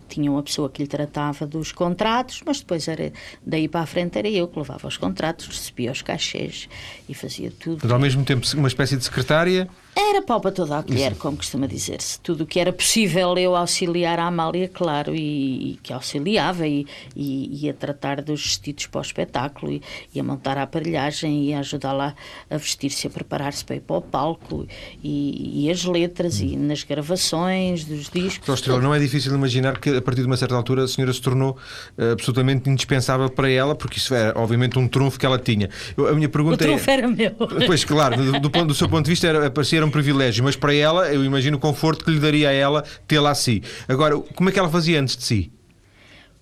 tinha 0.08 0.32
uma 0.32 0.44
pessoa 0.44 0.70
que 0.70 0.82
lhe 0.82 0.88
tratava 0.88 1.46
dos 1.46 1.72
contratos, 1.72 2.42
mas 2.46 2.60
depois 2.60 2.88
era 2.88 3.12
daí 3.46 3.68
para 3.68 3.82
a 3.82 3.86
frente 3.86 4.18
era 4.18 4.30
eu 4.30 4.48
que 4.48 4.58
levava 4.58 4.88
os 4.88 4.98
contratos, 4.98 5.48
recebia 5.48 5.92
os 5.92 6.02
cachês 6.02 6.68
e 7.08 7.14
fazia 7.14 7.52
tudo. 7.60 7.80
Mas 7.84 7.92
ao 7.92 8.00
mesmo 8.00 8.24
tempo 8.24 8.46
uma 8.56 8.68
espécie 8.68 8.98
de 8.98 9.04
secretária? 9.04 9.68
Era 9.94 10.22
pau 10.22 10.40
para 10.40 10.52
toda 10.52 10.80
a 10.80 10.84
colher, 10.84 11.16
como 11.16 11.36
costuma 11.36 11.68
dizer-se. 11.68 12.20
Tudo 12.22 12.46
o 12.46 12.48
que 12.48 12.60
era 12.60 12.72
possível 12.72 13.38
eu 13.38 13.56
auxiliar 13.56 14.20
a 14.20 14.26
Amália, 14.26 14.70
claro, 14.70 15.14
e, 15.14 15.74
e 15.74 15.80
que 15.84 15.92
auxiliava, 15.92 16.66
e, 16.66 16.88
e, 17.14 17.70
a 17.70 17.74
tratar 17.74 18.22
dos 18.22 18.42
vestidos 18.42 18.88
para 18.88 19.00
o 19.00 19.02
espetáculo, 19.02 19.72
e, 19.72 19.82
e 20.14 20.20
a 20.20 20.24
montar 20.24 20.58
a 20.58 20.64
aparelhagem, 20.64 21.46
e 21.46 21.54
a 21.54 21.60
ajudá-la 21.60 22.16
a 22.50 22.58
vestir-se, 22.58 23.08
a 23.08 23.10
preparar-se 23.10 23.66
para 23.66 23.76
ir 23.76 23.82
para 23.82 23.98
o 23.98 24.02
palco, 24.02 24.66
e, 25.04 25.70
as 25.70 25.84
letras, 25.84 26.40
hum. 26.40 26.46
e 26.46 26.58
nas 26.58 26.84
gravações 26.84 27.84
dos 27.84 28.10
discos. 28.10 28.48
Estrela, 28.54 28.80
não 28.80 28.96
é 28.96 29.00
difícil 29.00 29.34
imaginar 29.34 29.78
que 29.80 29.90
a 29.98 30.02
partir 30.02 30.22
de 30.22 30.28
uma 30.28 30.38
certa 30.38 30.56
altura 30.56 30.84
a 30.84 30.88
senhora 30.88 31.12
se 31.12 31.22
tornou 31.22 31.58
uh, 31.98 32.12
absolutamente 32.14 32.70
indispensável 32.70 33.30
para 33.30 33.50
ela, 33.50 33.76
porque 33.76 33.98
isso 33.98 34.14
era 34.14 34.40
obviamente 34.40 34.80
um 34.80 34.88
trunfo 34.88 35.20
que 35.20 35.26
ela 35.26 35.38
tinha. 35.38 35.70
Eu, 35.98 36.08
a 36.08 36.14
minha 36.14 36.30
pergunta 36.30 36.56
o 36.56 36.68
trunfo 36.68 36.90
é... 36.90 36.94
era 36.94 37.08
meu. 37.08 37.32
Pois, 37.66 37.84
claro, 37.84 38.18
do, 38.18 38.50
do, 38.50 38.66
do 38.66 38.74
seu 38.74 38.88
ponto 38.88 39.06
de 39.06 39.12
vista 39.12 39.28
era, 39.28 39.50
parecia 39.50 39.82
era 39.82 39.86
um 39.86 39.91
privilégio, 39.92 40.44
mas 40.44 40.56
para 40.56 40.74
ela, 40.74 41.14
eu 41.14 41.24
imagino 41.24 41.58
o 41.58 41.60
conforto 41.60 42.06
que 42.06 42.12
lhe 42.12 42.20
daria 42.20 42.50
a 42.50 42.54
ela 42.54 42.84
tê-la 43.08 43.32
assim. 43.32 43.62
Agora, 43.88 44.18
como 44.18 44.50
é 44.50 44.52
que 44.52 44.60
ela 44.60 44.70
fazia 44.70 45.00
antes 45.00 45.18
de 45.18 45.24
si? 45.24 45.52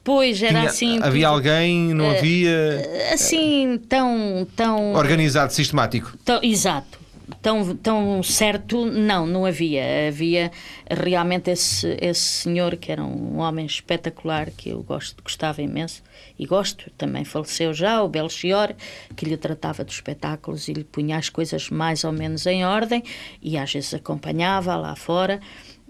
Pois, 0.03 0.41
era 0.41 0.59
Tinha, 0.59 0.69
assim. 0.69 0.99
Havia 1.01 1.27
tudo, 1.27 1.35
alguém, 1.35 1.93
não 1.93 2.05
uh, 2.05 2.17
havia. 2.17 3.11
Assim, 3.13 3.79
tão. 3.89 4.47
tão 4.55 4.93
organizado, 4.93 5.51
sistemático. 5.53 6.13
Tão, 6.23 6.39
exato 6.41 6.98
tão, 7.41 7.75
tão 7.75 8.23
certo, 8.23 8.85
não, 8.85 9.25
não 9.25 9.45
havia. 9.45 10.07
Havia 10.07 10.51
realmente 10.89 11.51
esse, 11.51 11.97
esse 12.01 12.21
senhor 12.21 12.75
que 12.77 12.91
era 12.91 13.03
um 13.03 13.39
homem 13.39 13.65
espetacular 13.65 14.49
que 14.51 14.69
eu 14.69 14.81
gosto, 14.83 15.23
gostava 15.23 15.61
imenso 15.61 16.03
e 16.37 16.45
gosto, 16.45 16.89
também 16.97 17.23
faleceu 17.23 17.73
já, 17.73 18.01
o 18.01 18.09
Belchior, 18.09 18.73
que 19.15 19.25
lhe 19.25 19.37
tratava 19.37 19.83
dos 19.83 19.95
espetáculos 19.95 20.67
e 20.67 20.73
lhe 20.73 20.83
punha 20.83 21.17
as 21.17 21.29
coisas 21.29 21.69
mais 21.69 22.03
ou 22.03 22.11
menos 22.11 22.45
em 22.45 22.65
ordem 22.65 23.03
e 23.41 23.57
às 23.57 23.71
vezes 23.73 23.93
acompanhava 23.93 24.75
lá 24.75 24.95
fora. 24.95 25.39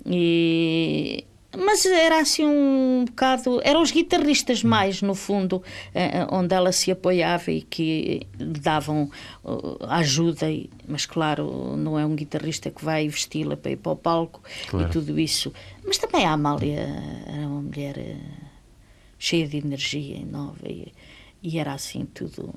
E 0.06 1.26
mas 1.58 1.84
era 1.86 2.20
assim 2.20 2.46
um 2.46 3.06
bocado. 3.06 3.60
Eram 3.64 3.82
os 3.82 3.92
guitarristas 3.92 4.64
mais, 4.64 5.02
no 5.02 5.16
fundo, 5.16 5.64
eh, 5.96 6.26
onde 6.32 6.54
ela 6.54 6.72
se 6.72 6.92
apoiava 6.92 7.52
e 7.52 7.64
que 7.64 8.28
davam 8.38 9.10
uh, 9.44 9.78
ajuda. 9.88 10.46
Mas, 10.88 11.08
claro, 11.08 11.76
não 11.76 11.98
é 11.98 12.06
um 12.06 12.16
guitarrista 12.16 12.70
que 12.70 12.86
vai 12.86 13.08
vesti-la 13.08 13.58
para 13.58 13.72
ir 13.72 13.78
para 13.78 13.92
o 13.92 13.96
palco 13.96 14.42
claro. 14.68 14.88
e 14.88 14.92
tudo 14.92 15.20
isso. 15.20 15.52
Mas 15.84 15.98
também 15.98 16.26
a 16.26 16.34
Amália 16.34 16.88
era 17.26 17.48
uma 17.48 17.62
mulher 17.62 18.18
cheia 19.18 19.48
de 19.48 19.58
energia 19.58 20.18
e 20.18 20.26
nova 20.26 20.68
e, 20.68 20.94
e 21.42 21.58
era 21.58 21.74
assim 21.74 22.06
tudo. 22.06 22.54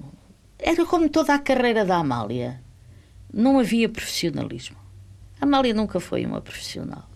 Era 0.58 0.84
como 0.84 1.08
toda 1.08 1.34
a 1.34 1.38
carreira 1.38 1.84
da 1.84 1.96
Amália. 1.96 2.62
Não 3.32 3.58
havia 3.58 3.88
profissionalismo. 3.88 4.76
A 5.40 5.46
Amália 5.46 5.72
nunca 5.72 5.98
foi 5.98 6.26
uma 6.26 6.42
profissional 6.42 7.11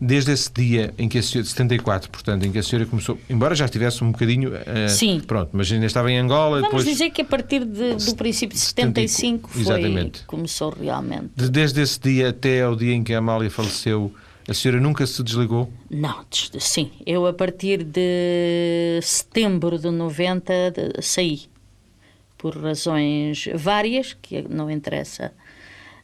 desde 0.00 0.32
esse 0.32 0.52
dia 0.52 0.92
em 0.98 1.08
que 1.08 1.18
a 1.18 1.22
senhora, 1.22 1.44
de 1.44 1.50
74, 1.50 2.10
portanto, 2.10 2.44
em 2.44 2.52
que 2.52 2.58
a 2.58 2.62
senhora 2.62 2.86
começou, 2.86 3.18
embora 3.28 3.54
já 3.54 3.64
estivesse 3.64 4.02
um 4.04 4.12
bocadinho. 4.12 4.52
Uh, 4.54 4.88
Sim. 4.88 5.20
Pronto, 5.26 5.50
mas 5.52 5.70
ainda 5.72 5.86
estava 5.86 6.10
em 6.10 6.18
Angola. 6.18 6.60
Vamos 6.60 6.68
depois... 6.68 6.84
dizer 6.84 7.10
que 7.10 7.22
a 7.22 7.24
partir 7.24 7.64
de, 7.64 7.94
do 7.94 8.16
princípio 8.16 8.54
de 8.54 8.60
75 8.60 9.50
foi, 9.50 9.62
Exatamente. 9.62 10.24
começou 10.26 10.70
realmente. 10.70 11.30
De, 11.34 11.48
desde 11.48 11.80
esse 11.80 11.98
dia 11.98 12.28
até 12.28 12.62
ao 12.62 12.76
dia 12.76 12.94
em 12.94 13.02
que 13.02 13.14
a 13.14 13.18
Amália 13.18 13.50
faleceu, 13.50 14.12
a 14.46 14.54
senhora 14.54 14.80
nunca 14.80 15.06
se 15.06 15.22
desligou? 15.22 15.72
Não, 15.90 16.24
sim. 16.30 16.90
Eu, 17.04 17.26
a 17.26 17.32
partir 17.32 17.82
de 17.82 19.00
setembro 19.02 19.78
de 19.78 19.90
90, 19.90 20.70
de, 20.70 21.02
saí. 21.02 21.42
Por 22.38 22.54
razões 22.54 23.48
várias, 23.54 24.12
que 24.12 24.42
não 24.42 24.70
interessa 24.70 25.32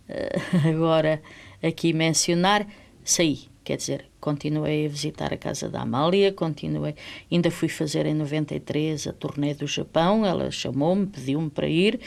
uh, 0.09 0.59
agora 0.69 1.23
aqui 1.63 1.93
mencionar, 1.93 2.67
saí 3.05 3.52
Quer 3.65 3.77
dizer, 3.77 4.07
continuei 4.21 4.87
a 4.87 4.89
visitar 4.89 5.33
a 5.33 5.37
casa 5.37 5.69
da 5.69 5.83
Amália, 5.83 6.33
continuei, 6.33 6.95
ainda 7.31 7.51
fui 7.51 7.69
fazer 7.69 8.07
em 8.07 8.15
93 8.15 9.07
a 9.07 9.13
turnê 9.13 9.55
do 9.55 9.67
Japão, 9.67 10.27
ela 10.27 10.51
chamou-me, 10.51 11.07
pediu-me 11.07 11.49
para 11.49 11.69
ir, 11.69 12.01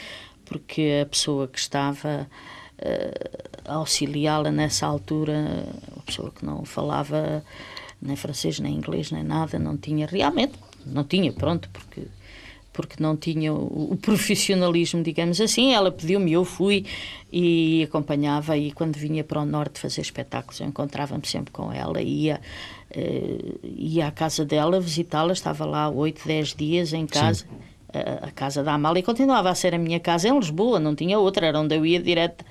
porque 0.44 1.00
a 1.02 1.06
pessoa 1.06 1.48
que 1.48 1.58
estava 1.58 2.28
uh, 2.78 3.70
auxiliá-la 3.70 4.50
nessa 4.50 4.86
altura, 4.86 5.66
uma 5.94 6.02
pessoa 6.02 6.30
que 6.30 6.44
não 6.44 6.64
falava 6.64 7.42
nem 8.00 8.16
francês, 8.16 8.60
nem 8.60 8.74
inglês, 8.74 9.10
nem 9.10 9.22
nada, 9.24 9.58
não 9.58 9.76
tinha 9.76 10.06
realmente, 10.06 10.58
não 10.84 11.04
tinha, 11.04 11.32
pronto, 11.32 11.68
porque 11.70 12.06
porque 12.76 13.02
não 13.02 13.16
tinha 13.16 13.54
o, 13.54 13.92
o 13.92 13.96
profissionalismo, 13.96 15.02
digamos 15.02 15.40
assim. 15.40 15.72
Ela 15.72 15.90
pediu-me, 15.90 16.30
eu 16.30 16.44
fui 16.44 16.84
e 17.32 17.82
acompanhava. 17.82 18.56
E 18.56 18.70
quando 18.70 18.96
vinha 18.96 19.24
para 19.24 19.40
o 19.40 19.46
Norte 19.46 19.80
fazer 19.80 20.02
espetáculos, 20.02 20.60
eu 20.60 20.66
encontrava-me 20.66 21.26
sempre 21.26 21.50
com 21.50 21.72
ela. 21.72 22.02
Ia, 22.02 22.38
uh, 22.94 23.60
ia 23.64 24.06
à 24.06 24.10
casa 24.10 24.44
dela 24.44 24.78
visitá-la, 24.78 25.32
estava 25.32 25.64
lá 25.64 25.88
oito, 25.88 26.28
dez 26.28 26.54
dias 26.54 26.92
em 26.92 27.06
casa. 27.06 27.46
A, 27.92 28.26
a 28.26 28.30
casa 28.30 28.62
da 28.62 28.74
Amália 28.74 29.02
continuava 29.02 29.48
a 29.48 29.54
ser 29.54 29.74
a 29.74 29.78
minha 29.78 29.98
casa 29.98 30.28
em 30.28 30.38
Lisboa, 30.38 30.78
não 30.78 30.94
tinha 30.94 31.18
outra, 31.18 31.46
era 31.46 31.58
onde 31.58 31.74
eu 31.74 31.86
ia 31.86 32.02
direto. 32.02 32.44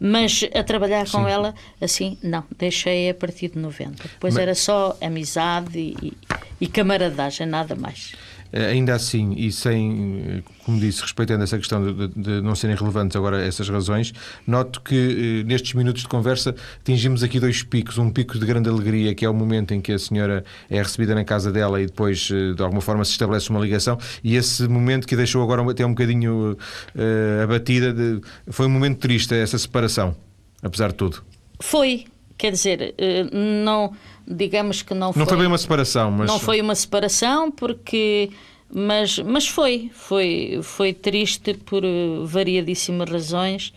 Mas 0.00 0.44
a 0.54 0.64
trabalhar 0.64 1.06
Sim. 1.06 1.18
com 1.18 1.28
ela, 1.28 1.54
assim, 1.80 2.18
não, 2.22 2.42
deixei 2.56 3.10
a 3.10 3.14
partir 3.14 3.50
de 3.50 3.58
90. 3.58 4.02
Depois 4.02 4.34
Mas... 4.34 4.42
era 4.42 4.54
só 4.56 4.96
amizade 5.00 5.78
e, 5.78 6.12
e 6.60 6.66
camaradagem, 6.66 7.46
nada 7.46 7.76
mais. 7.76 8.14
Eh, 8.52 8.66
ainda 8.66 8.94
assim, 8.94 9.34
e 9.36 9.52
sem, 9.52 10.42
como 10.64 10.80
disse, 10.80 11.02
respeitando 11.02 11.44
essa 11.44 11.58
questão 11.58 11.84
de, 11.84 12.08
de, 12.08 12.40
não 12.40 12.54
serem 12.54 12.76
relevantes 12.76 13.16
agora 13.16 13.44
essas 13.44 13.68
razões, 13.68 14.12
noto 14.46 14.80
que 14.80 15.42
eh, 15.42 15.44
nestes 15.44 15.74
minutos 15.74 16.02
de 16.02 16.08
conversa 16.08 16.54
atingimos 16.80 17.22
aqui 17.22 17.38
dois 17.38 17.62
picos. 17.62 17.98
Um 17.98 18.10
pico 18.10 18.38
de 18.38 18.46
grande 18.46 18.68
alegria, 18.68 19.14
que 19.14 19.24
é 19.24 19.28
o 19.28 19.34
momento 19.34 19.74
em 19.74 19.80
que 19.80 19.92
a 19.92 19.98
senhora 19.98 20.44
é 20.70 20.82
recebida 20.82 21.14
na 21.14 21.24
casa 21.24 21.52
dela 21.52 21.80
e 21.80 21.86
depois, 21.86 22.30
eh, 22.32 22.54
de 22.54 22.62
alguma 22.62 22.80
forma, 22.80 23.04
se 23.04 23.12
estabelece 23.12 23.50
uma 23.50 23.60
ligação, 23.60 23.98
e 24.22 24.36
esse 24.36 24.66
momento 24.66 25.06
que 25.06 25.16
deixou 25.16 25.42
agora 25.42 25.68
até 25.68 25.84
um 25.84 25.90
bocadinho 25.90 26.52
uh, 26.94 27.42
abatida, 27.42 27.92
de, 27.92 28.20
foi 28.48 28.66
um 28.66 28.70
momento 28.70 28.98
triste, 28.98 29.34
essa 29.34 29.58
separação, 29.58 30.16
apesar 30.62 30.88
de 30.88 30.94
tudo. 30.94 31.22
Foi, 31.60 32.04
quer 32.38 32.52
dizer, 32.52 32.94
não 33.32 33.92
digamos 34.28 34.82
que 34.82 34.94
não 34.94 35.12
foi. 35.12 35.20
Não 35.20 35.26
foi 35.26 35.36
bem 35.38 35.46
uma 35.46 35.58
separação, 35.58 36.10
mas. 36.10 36.28
Não 36.28 36.38
foi 36.38 36.60
uma 36.60 36.74
separação, 36.74 37.50
porque. 37.50 38.30
Mas, 38.70 39.18
mas 39.20 39.48
foi, 39.48 39.90
foi, 39.94 40.60
foi 40.62 40.92
triste 40.92 41.54
por 41.54 41.82
variadíssimas 42.26 43.10
razões. 43.10 43.72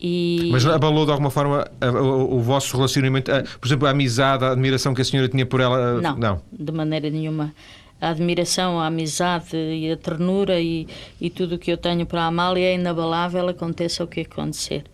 E... 0.00 0.48
Mas 0.50 0.66
abalou 0.66 1.06
de 1.06 1.12
alguma 1.12 1.30
forma 1.30 1.64
o, 1.80 2.36
o 2.36 2.40
vosso 2.40 2.76
relacionamento? 2.76 3.30
Por 3.60 3.68
exemplo, 3.68 3.86
a 3.86 3.90
amizade, 3.90 4.44
a 4.44 4.50
admiração 4.50 4.92
que 4.92 5.00
a 5.00 5.04
senhora 5.04 5.28
tinha 5.28 5.46
por 5.46 5.60
ela? 5.60 6.00
Não, 6.00 6.16
não. 6.16 6.42
de 6.52 6.72
maneira 6.72 7.08
nenhuma. 7.08 7.54
A 8.00 8.10
admiração, 8.10 8.80
a 8.80 8.86
amizade 8.86 9.56
e 9.56 9.92
a 9.92 9.96
ternura 9.96 10.60
e, 10.60 10.88
e 11.20 11.30
tudo 11.30 11.54
o 11.54 11.58
que 11.58 11.70
eu 11.70 11.76
tenho 11.76 12.04
para 12.04 12.22
a 12.22 12.26
Amália 12.26 12.66
é 12.66 12.74
inabalável, 12.74 13.48
aconteça 13.48 14.02
o 14.02 14.08
que 14.08 14.22
acontecer. 14.22 14.84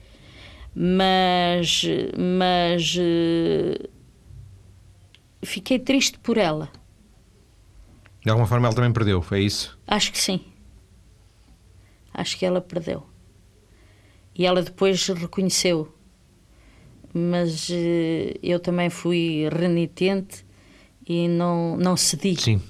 Mas, 0.75 1.85
mas 2.17 2.97
fiquei 5.43 5.79
triste 5.79 6.19
por 6.19 6.39
ela. 6.39 6.71
De 8.25 8.31
alguma 8.31 8.47
forma 8.47 8.67
ela 8.67 8.75
também 8.75 8.93
perdeu, 8.93 9.23
foi 9.23 9.45
isso? 9.45 9.79
Acho 9.87 10.13
que 10.13 10.21
sim. 10.21 10.41
Acho 12.13 12.39
que 12.39 12.45
ela 12.45 12.61
perdeu. 12.61 13.07
E 14.35 14.45
ela 14.47 14.63
depois 14.63 15.07
reconheceu. 15.09 15.93
Mas 17.13 17.69
uh, 17.71 18.39
eu 18.43 18.61
também 18.61 18.89
fui 18.91 19.49
renitente 19.49 20.45
e 21.07 21.27
não, 21.27 21.77
não 21.77 21.97
cedi. 21.97 22.41
Sim. 22.41 22.63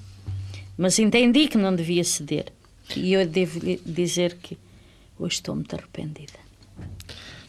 Mas 0.78 0.98
entendi 0.98 1.48
que 1.48 1.58
não 1.58 1.74
devia 1.74 2.04
ceder. 2.04 2.52
E 2.96 3.12
eu 3.12 3.26
devo 3.26 3.60
dizer 3.84 4.36
que 4.36 4.56
hoje 5.18 5.34
estou 5.34 5.54
muito 5.54 5.74
arrependida. 5.76 6.38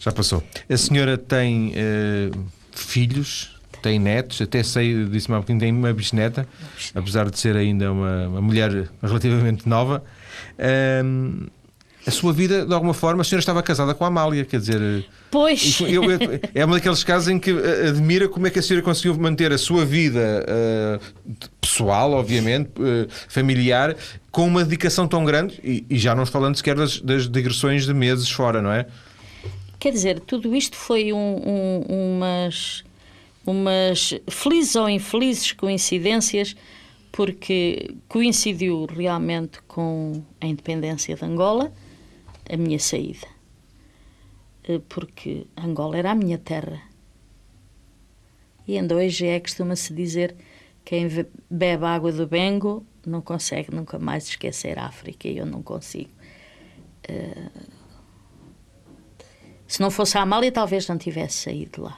Já 0.01 0.11
passou. 0.11 0.43
A 0.69 0.77
senhora 0.77 1.17
tem 1.17 1.69
uh, 1.69 2.45
filhos? 2.71 3.55
tem 3.81 3.97
netos, 3.97 4.39
até 4.39 4.61
sei, 4.61 5.05
disse-me 5.05 5.35
há 5.35 5.39
bocadinho, 5.39 5.59
tem 5.59 5.71
uma 5.71 5.91
bisneta, 5.91 6.47
apesar 6.93 7.31
de 7.31 7.39
ser 7.39 7.55
ainda 7.55 7.91
uma, 7.91 8.27
uma 8.27 8.41
mulher 8.41 8.87
relativamente 9.01 9.67
nova. 9.67 10.03
Um, 11.03 11.47
a 12.05 12.09
sua 12.09 12.33
vida, 12.33 12.65
de 12.65 12.73
alguma 12.73 12.93
forma, 12.93 13.21
a 13.21 13.23
senhora 13.23 13.41
estava 13.41 13.61
casada 13.61 13.93
com 13.93 14.03
a 14.03 14.07
Amália, 14.07 14.43
quer 14.43 14.59
dizer. 14.59 15.05
Pois. 15.29 15.79
Eu, 15.81 16.03
eu, 16.09 16.19
é 16.53 16.65
um 16.65 16.71
daqueles 16.71 17.03
casos 17.03 17.27
em 17.27 17.37
que 17.37 17.51
eh, 17.51 17.89
admira 17.89 18.27
como 18.27 18.47
é 18.47 18.49
que 18.49 18.57
a 18.57 18.61
senhora 18.61 18.83
conseguiu 18.83 19.15
manter 19.15 19.51
a 19.51 19.57
sua 19.57 19.85
vida 19.85 20.43
uh, 20.47 21.47
pessoal, 21.61 22.13
obviamente, 22.13 22.69
uh, 22.79 23.07
familiar, 23.27 23.95
com 24.31 24.47
uma 24.47 24.63
dedicação 24.63 25.07
tão 25.07 25.23
grande, 25.23 25.59
e, 25.63 25.85
e 25.89 25.99
já 25.99 26.15
não 26.15 26.25
falando 26.25 26.55
sequer 26.55 26.75
das, 26.75 26.99
das, 26.99 27.27
digressões 27.29 27.85
de 27.85 27.93
meses 27.93 28.29
fora, 28.31 28.63
não 28.63 28.71
é? 28.71 28.87
Quer 29.81 29.93
dizer, 29.93 30.19
tudo 30.19 30.55
isto 30.55 30.77
foi 30.77 31.11
um, 31.11 31.17
um, 31.17 32.15
umas 32.15 32.83
umas 33.43 34.13
felizes 34.29 34.75
ou 34.75 34.87
infelizes 34.87 35.53
coincidências, 35.53 36.55
porque 37.11 37.95
coincidiu 38.07 38.85
realmente 38.85 39.59
com 39.63 40.21
a 40.39 40.45
independência 40.45 41.15
de 41.15 41.25
Angola, 41.25 41.73
a 42.47 42.55
minha 42.57 42.77
saída. 42.77 43.25
Eh, 44.65 44.79
porque 44.87 45.47
Angola 45.57 45.97
era 45.97 46.11
a 46.11 46.15
minha 46.15 46.37
terra. 46.37 46.79
E 48.67 48.77
ainda 48.77 48.95
hoje 48.95 49.25
é, 49.25 49.39
costuma-se 49.39 49.91
dizer, 49.95 50.35
quem 50.85 51.07
bebe 51.49 51.85
água 51.85 52.11
do 52.11 52.27
Bengo 52.27 52.85
não 53.03 53.19
consegue 53.19 53.73
nunca 53.73 53.97
mais 53.97 54.27
esquecer 54.27 54.77
a 54.77 54.85
África, 54.85 55.27
eu 55.27 55.47
não 55.47 55.63
consigo. 55.63 56.11
Uh, 57.09 57.80
se 59.71 59.79
não 59.79 59.89
fosse 59.89 60.17
a 60.17 60.21
Amália, 60.21 60.51
talvez 60.51 60.85
não 60.89 60.97
tivesse 60.97 61.43
saído 61.43 61.83
lá. 61.83 61.97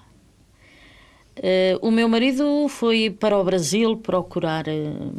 Uh, 1.40 1.82
o 1.82 1.90
meu 1.90 2.08
marido 2.08 2.68
foi 2.70 3.10
para 3.10 3.36
o 3.36 3.44
Brasil 3.44 3.98
procurar 3.98 4.68
uh, 4.68 5.12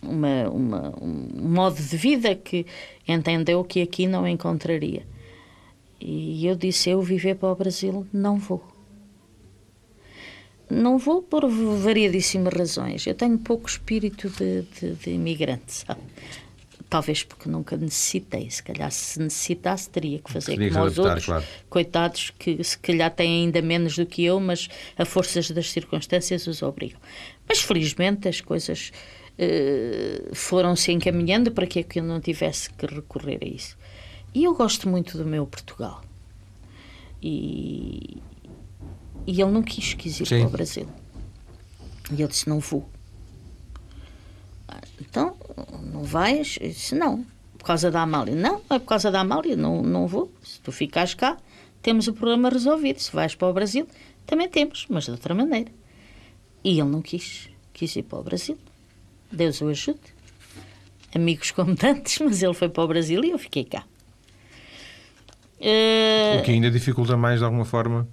uma, 0.00 0.48
uma, 0.50 0.94
um 1.02 1.48
modo 1.48 1.74
de 1.74 1.96
vida 1.96 2.32
que 2.36 2.64
entendeu 3.08 3.64
que 3.64 3.82
aqui 3.82 4.06
não 4.06 4.24
encontraria. 4.24 5.04
E 6.00 6.46
eu 6.46 6.54
disse: 6.54 6.90
Eu 6.90 7.02
viver 7.02 7.34
para 7.34 7.50
o 7.50 7.56
Brasil 7.56 8.06
não 8.12 8.38
vou. 8.38 8.62
Não 10.70 10.96
vou 10.96 11.22
por 11.22 11.44
variadíssimas 11.48 12.54
razões. 12.54 13.04
Eu 13.04 13.16
tenho 13.16 13.36
pouco 13.36 13.68
espírito 13.68 14.30
de, 14.30 14.62
de, 14.62 14.94
de 14.94 15.10
imigrante, 15.10 15.72
sabe? 15.72 16.02
Talvez 16.94 17.24
porque 17.24 17.48
nunca 17.48 17.76
necessitei, 17.76 18.48
se 18.48 18.62
calhar 18.62 18.88
se 18.88 19.18
necessitasse 19.18 19.90
teria 19.90 20.20
que 20.20 20.30
fazer 20.30 20.52
teria 20.52 20.70
como 20.70 20.84
os 20.84 20.96
outros, 20.96 21.24
claro. 21.24 21.44
coitados 21.68 22.32
que 22.38 22.62
se 22.62 22.78
calhar 22.78 23.10
têm 23.10 23.46
ainda 23.46 23.60
menos 23.60 23.96
do 23.96 24.06
que 24.06 24.24
eu, 24.24 24.38
mas 24.38 24.68
a 24.96 25.04
forças 25.04 25.50
das 25.50 25.72
circunstâncias 25.72 26.46
os 26.46 26.62
obrigam. 26.62 27.00
Mas 27.48 27.60
felizmente 27.60 28.28
as 28.28 28.40
coisas 28.40 28.92
uh, 29.36 30.32
foram 30.36 30.76
se 30.76 30.92
encaminhando 30.92 31.50
para 31.50 31.66
que 31.66 31.84
eu 31.98 32.04
não 32.04 32.20
tivesse 32.20 32.70
que 32.70 32.86
recorrer 32.86 33.40
a 33.42 33.48
isso. 33.48 33.76
E 34.32 34.44
eu 34.44 34.54
gosto 34.54 34.88
muito 34.88 35.18
do 35.18 35.24
meu 35.24 35.48
Portugal. 35.48 36.00
E, 37.20 38.18
e 39.26 39.42
ele 39.42 39.50
não 39.50 39.64
quis, 39.64 39.94
quis 39.94 40.20
ir 40.20 40.26
Sim. 40.26 40.38
para 40.38 40.46
o 40.46 40.50
Brasil. 40.50 40.88
E 42.16 42.22
eu 42.22 42.28
disse: 42.28 42.48
não 42.48 42.60
vou. 42.60 42.88
Então, 45.00 45.36
não 45.94 46.02
vais? 46.02 46.58
Eu 46.60 46.68
disse, 46.68 46.94
não. 46.94 47.24
Por 47.56 47.64
causa 47.64 47.90
da 47.90 48.02
Amália. 48.02 48.34
Não, 48.34 48.56
é 48.68 48.78
por 48.78 48.86
causa 48.86 49.10
da 49.10 49.20
Amália, 49.20 49.56
não, 49.56 49.80
não 49.80 50.06
vou. 50.06 50.30
Se 50.42 50.60
tu 50.60 50.72
ficares 50.72 51.14
cá, 51.14 51.38
temos 51.80 52.08
o 52.08 52.12
problema 52.12 52.50
resolvido. 52.50 52.98
Se 52.98 53.12
vais 53.12 53.34
para 53.34 53.48
o 53.48 53.52
Brasil, 53.52 53.86
também 54.26 54.48
temos, 54.48 54.86
mas 54.88 55.04
de 55.04 55.12
outra 55.12 55.34
maneira. 55.34 55.70
E 56.62 56.80
ele 56.80 56.90
não 56.90 57.00
quis. 57.00 57.48
Quis 57.72 57.94
ir 57.94 58.02
para 58.02 58.18
o 58.18 58.22
Brasil. 58.22 58.58
Deus 59.30 59.60
o 59.60 59.68
ajude. 59.68 60.00
Amigos 61.14 61.52
como 61.52 61.74
tantos, 61.76 62.18
mas 62.18 62.42
ele 62.42 62.54
foi 62.54 62.68
para 62.68 62.82
o 62.82 62.88
Brasil 62.88 63.24
e 63.24 63.30
eu 63.30 63.38
fiquei 63.38 63.64
cá. 63.64 63.84
Uh, 65.60 66.40
o 66.40 66.42
que 66.42 66.50
ainda 66.50 66.70
dificulta 66.70 67.16
mais 67.16 67.38
de 67.38 67.44
alguma 67.44 67.64
forma? 67.64 68.06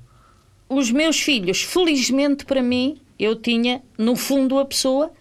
Os 0.69 0.91
meus 0.91 1.19
filhos, 1.19 1.63
felizmente 1.63 2.45
para 2.45 2.61
mim, 2.61 3.01
eu 3.19 3.35
tinha, 3.35 3.81
no 3.97 4.15
fundo, 4.15 4.57
a 4.57 4.65
pessoa 4.65 5.11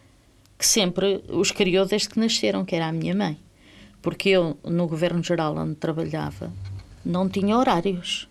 que 0.61 0.67
sempre 0.67 1.25
os 1.31 1.50
criou 1.50 1.87
desde 1.87 2.11
que 2.11 2.21
nasceram, 2.21 2.67
que 2.67 2.76
era 2.76 2.88
a 2.88 2.93
minha 2.93 3.14
mãe. 3.14 3.40
Porque 4.02 4.29
eu, 4.29 4.59
no 4.62 4.87
Governo 4.87 5.23
Geral 5.25 5.57
onde 5.57 5.76
trabalhava, 5.76 6.52
não 7.02 7.31
tinha 7.31 7.57
horários. 7.57 8.29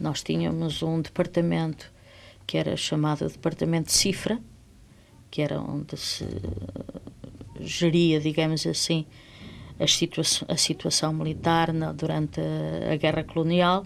Nós 0.00 0.22
tínhamos 0.22 0.82
um 0.82 1.02
departamento 1.02 1.92
que 2.46 2.56
era 2.56 2.74
chamado 2.74 3.28
Departamento 3.28 3.88
de 3.88 3.92
Cifra, 3.92 4.40
que 5.30 5.42
era 5.42 5.60
onde 5.60 5.94
se 5.98 6.26
geria, 7.60 8.18
digamos 8.18 8.66
assim, 8.66 9.04
a, 9.78 9.86
situa 9.86 10.24
a 10.48 10.56
situação 10.56 11.12
militar 11.12 11.70
na, 11.70 11.92
durante 11.92 12.40
a, 12.40 12.94
a 12.94 12.96
Guerra 12.96 13.24
Colonial 13.24 13.84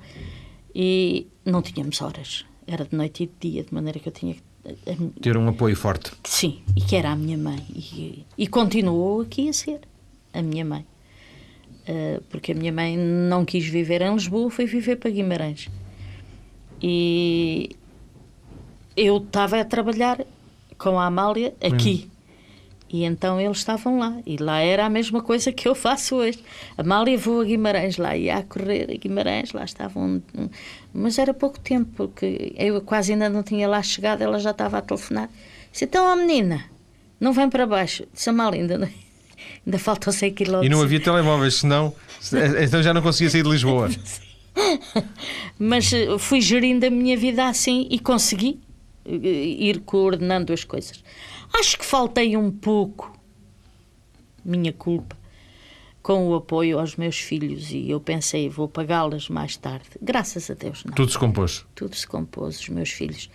e 0.73 1.27
não 1.45 1.63
tínhamos 1.63 2.01
horas. 2.01 2.47
Era 2.65 2.85
de 2.85 2.95
noite 2.95 3.25
e 3.25 3.27
de 3.27 3.51
dia, 3.51 3.65
de 3.65 3.75
maneira 3.75 3.99
que 3.99 4.09
eu 4.09 4.13
tinha 4.13 4.35
que 4.35 4.43
ter 5.21 5.37
um 5.37 5.49
apoio 5.49 5.77
forte. 5.77 6.13
Sim, 6.25 6.61
e 6.77 6.81
que 6.81 6.97
era 6.97 7.11
a 7.11 7.17
minha 7.17 7.39
mãe. 7.39 7.63
E, 7.75 8.25
e 8.37 8.47
continuou 8.47 9.21
aqui 9.21 9.49
a 9.49 9.53
ser 9.53 9.81
a 10.33 10.43
minha 10.43 10.65
mãe. 10.65 10.85
Uh, 11.89 12.21
porque 12.31 12.53
a 12.53 12.55
minha 12.55 12.73
mãe 12.73 12.97
não 12.97 13.45
quis 13.45 13.65
viver 13.67 14.03
em 14.03 14.13
Lisboa, 14.13 14.51
foi 14.51 14.67
viver 14.67 14.97
para 14.97 15.11
Guimarães. 15.11 15.69
E 16.83 17.71
eu 18.97 19.19
estava 19.19 19.61
a 19.61 19.65
trabalhar 19.65 20.25
com 20.77 20.99
a 20.99 21.07
Amália 21.07 21.55
aqui. 21.63 22.09
Hum. 22.11 22.16
E 22.88 23.05
então 23.05 23.40
eles 23.40 23.59
estavam 23.59 23.99
lá. 23.99 24.16
E 24.25 24.37
lá 24.37 24.61
era 24.61 24.87
a 24.87 24.90
mesma 24.90 25.21
coisa 25.21 25.52
que 25.52 25.66
eu 25.66 25.75
faço 25.75 26.16
hoje. 26.16 26.38
A 26.78 26.83
Amália 26.83 27.19
voou 27.19 27.40
a 27.40 27.45
Guimarães 27.45 27.97
lá, 27.97 28.16
ia 28.16 28.37
a 28.37 28.43
correr 28.43 28.90
a 28.90 28.97
Guimarães, 28.97 29.52
lá 29.52 29.64
estavam. 29.64 30.23
Mas 30.95 31.19
era 31.19 31.35
pouco 31.35 31.59
tempo, 31.59 31.90
porque 31.97 32.52
eu 32.57 32.81
quase 32.81 33.12
ainda 33.12 33.28
não 33.28 33.43
tinha 33.43 33.69
lá 33.69 33.83
chegado, 33.83 34.23
ela 34.23 34.38
já 34.38 34.50
estava 34.50 34.78
a 34.78 34.83
telefonar. 34.83 35.28
Disse: 35.73 35.85
Então, 35.85 36.07
a 36.07 36.16
menina, 36.16 36.64
não 37.21 37.33
vem 37.33 37.50
para 37.50 37.66
baixo. 37.66 38.07
Disse: 38.12 38.31
Amália, 38.31 38.61
ainda, 38.61 38.78
não... 38.78 38.88
ainda 39.66 39.78
faltam 39.78 40.12
100 40.12 40.33
km. 40.33 40.62
E 40.62 40.69
não 40.69 40.81
havia 40.81 41.00
telemóveis, 41.00 41.55
senão. 41.57 41.93
então 42.62 42.83
já 42.83 42.95
não 42.95 43.02
conseguia 43.02 43.31
sair 43.31 43.43
de 43.43 43.50
Lisboa. 43.50 43.90
Mas 45.59 45.93
eh, 45.93 46.19
fui 46.19 46.40
gerindo 46.40 46.87
a 46.87 46.90
minha 46.90 47.16
vida 47.16 47.47
assim 47.47 47.87
e 47.90 47.99
consegui 47.99 48.61
eh, 49.05 49.11
ir 49.12 49.81
coordenando 49.81 50.52
as 50.52 50.64
coisas. 50.64 51.02
Acho 51.53 51.79
que 51.79 51.85
faltei 51.85 52.37
um 52.37 52.50
pouco, 52.50 53.12
minha 54.45 54.73
culpa, 54.73 55.17
com 56.03 56.29
o 56.29 56.35
apoio 56.37 56.79
aos 56.79 56.95
meus 56.95 57.19
filhos 57.19 57.73
e 57.73 57.91
eu 57.91 58.00
pensei, 58.00 58.49
vou 58.49 58.69
pagá-las 58.69 59.29
mais 59.29 59.57
tarde. 59.57 59.88
Graças 60.00 60.49
a 60.49 60.55
Deus, 60.55 60.85
não. 60.85 60.95
Tudo 60.95 61.11
se 61.11 61.19
compôs? 61.19 61.67
Tudo 61.75 61.97
se 61.97 62.07
compôs. 62.07 62.61
Os 62.61 62.69
meus 62.69 62.91
filhos 62.91 63.29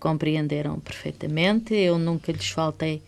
compreenderam 0.00 0.80
perfeitamente. 0.80 1.74
Eu 1.74 1.98
nunca 1.98 2.32
lhes 2.32 2.48
faltei 2.48 3.02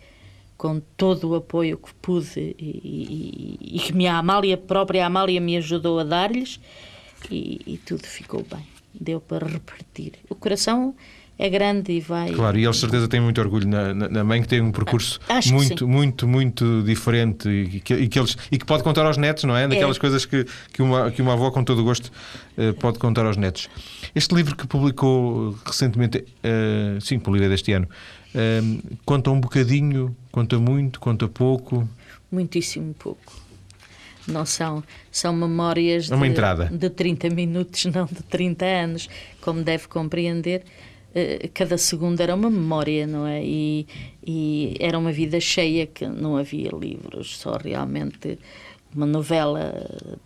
com 0.55 0.79
todo 0.95 1.29
o 1.29 1.35
apoio 1.35 1.77
que 1.77 1.93
pude 1.95 2.55
e, 2.59 3.57
e, 3.61 3.77
e 3.77 3.79
que 3.79 3.93
minha 3.93 4.15
Amália, 4.17 4.55
a 4.55 4.57
própria 4.57 5.05
Amália, 5.05 5.39
me 5.39 5.57
ajudou 5.57 5.99
a 5.99 6.03
dar-lhes 6.03 6.59
e, 7.31 7.61
e 7.65 7.77
tudo 7.77 8.05
ficou 8.05 8.43
bem. 8.43 8.67
Deu 8.93 9.19
para 9.19 9.47
repartir. 9.47 10.13
O 10.29 10.35
coração 10.35 10.95
é 11.39 11.49
grande 11.49 11.91
e 11.91 11.99
vai. 11.99 12.31
Claro, 12.31 12.57
e 12.57 12.65
eles 12.65 12.77
certeza 12.77 13.07
têm 13.07 13.19
muito 13.19 13.39
orgulho 13.39 13.67
na, 13.67 13.93
na, 13.93 14.23
mãe 14.23 14.41
que 14.41 14.47
tem 14.47 14.59
um 14.59 14.71
percurso 14.71 15.19
muito, 15.51 15.87
muito, 15.87 16.27
muito 16.27 16.81
diferente 16.83 17.47
e 17.47 17.79
que, 17.79 17.93
e 17.93 18.07
que, 18.07 18.17
eles, 18.17 18.35
e 18.51 18.57
que 18.57 18.65
pode 18.65 18.83
contar 18.83 19.05
aos 19.05 19.17
netos, 19.17 19.43
não 19.43 19.55
é? 19.55 19.67
Daquelas 19.67 19.97
é. 19.97 19.99
coisas 19.99 20.25
que, 20.25 20.45
que, 20.73 20.81
uma, 20.81 21.11
que 21.11 21.21
uma 21.21 21.33
avó, 21.33 21.51
com 21.51 21.63
todo 21.63 21.81
o 21.81 21.83
gosto, 21.83 22.11
uh, 22.57 22.73
pode 22.75 22.97
contar 22.97 23.25
aos 23.25 23.37
netos. 23.37 23.69
Este 24.15 24.33
livro 24.33 24.55
que 24.55 24.65
publicou 24.65 25.55
recentemente, 25.63 26.19
uh, 26.19 26.99
sim, 26.99 27.19
pelo 27.19 27.35
livro 27.35 27.49
deste 27.49 27.71
ano, 27.71 27.87
uh, 28.33 28.97
conta 29.05 29.29
um 29.29 29.39
bocadinho, 29.39 30.15
conta 30.31 30.57
muito, 30.57 30.99
conta 30.99 31.27
pouco? 31.27 31.87
Muitíssimo 32.31 32.95
pouco. 32.95 33.47
Não 34.27 34.45
são, 34.45 34.83
são 35.09 35.31
memórias 35.33 36.09
Uma 36.09 36.25
de, 36.25 36.31
entrada. 36.31 36.65
de 36.65 36.89
30 36.89 37.29
minutos, 37.29 37.85
não 37.93 38.05
de 38.05 38.23
30 38.23 38.65
anos, 38.65 39.09
como 39.39 39.63
deve 39.63 39.87
compreender. 39.87 40.63
Eh, 41.19 41.49
cada 41.51 41.79
segundo 41.79 42.21
era 42.21 42.35
uma 42.35 42.49
memória, 42.49 43.07
não 43.07 43.25
é? 43.25 43.43
E, 43.43 43.87
e 44.23 44.75
era 44.79 44.99
uma 44.99 45.11
vida 45.11 45.39
cheia 45.39 45.87
que 45.87 46.05
não 46.05 46.37
havia 46.37 46.69
livros, 46.69 47.39
só 47.39 47.57
realmente 47.57 48.37
uma 48.95 49.07
novela, 49.07 49.73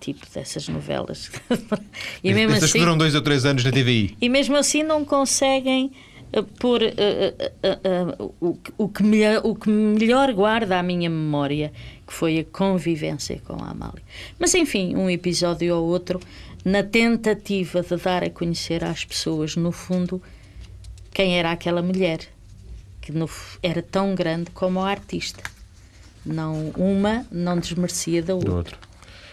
tipo 0.02 0.26
dessas 0.34 0.68
novelas. 0.68 1.32
e 2.22 2.34
mesmo 2.34 2.58
assim, 2.58 2.80
duram 2.80 2.98
dois 2.98 3.16
ou 3.16 3.22
três 3.22 3.46
anos 3.46 3.64
na 3.64 3.72
TVI. 3.72 4.18
E 4.20 4.28
mesmo 4.28 4.58
assim 4.58 4.84
não 4.84 5.06
conseguem 5.06 5.94
uh, 6.36 6.44
pôr 6.60 6.82
uh, 6.82 8.28
uh, 8.28 8.34
o, 8.42 8.58
o, 8.78 8.90
que 8.90 9.02
melhor, 9.02 9.42
o 9.46 9.56
que 9.56 9.70
melhor 9.70 10.34
guarda 10.34 10.78
a 10.78 10.84
minha 10.84 11.10
memória, 11.10 11.72
que 12.06 12.12
foi 12.12 12.40
a 12.40 12.44
convivência 12.44 13.42
com 13.48 13.54
a 13.64 13.70
Amália. 13.70 14.04
Mas 14.38 14.54
enfim, 14.56 14.94
um 14.98 15.10
episódio 15.10 15.74
ou 15.74 15.88
outro, 15.88 16.20
na 16.66 16.84
tentativa 16.84 17.82
de 17.82 17.96
dar 17.96 18.26
a 18.26 18.30
conhecer 18.30 18.84
às 18.84 19.06
pessoas, 19.06 19.56
no 19.56 19.72
fundo, 19.72 20.22
quem 21.14 21.38
era 21.38 21.52
aquela 21.52 21.82
mulher, 21.82 22.20
que 23.02 23.12
no, 23.12 23.30
era 23.62 23.82
tão 23.82 24.16
grande 24.16 24.52
como 24.52 24.80
a 24.80 24.90
artista. 24.90 25.44
Não, 26.26 26.72
uma 26.78 27.26
não 27.32 27.60
desmerecia 27.60 28.22
da 28.22 28.36
outra. 28.36 28.78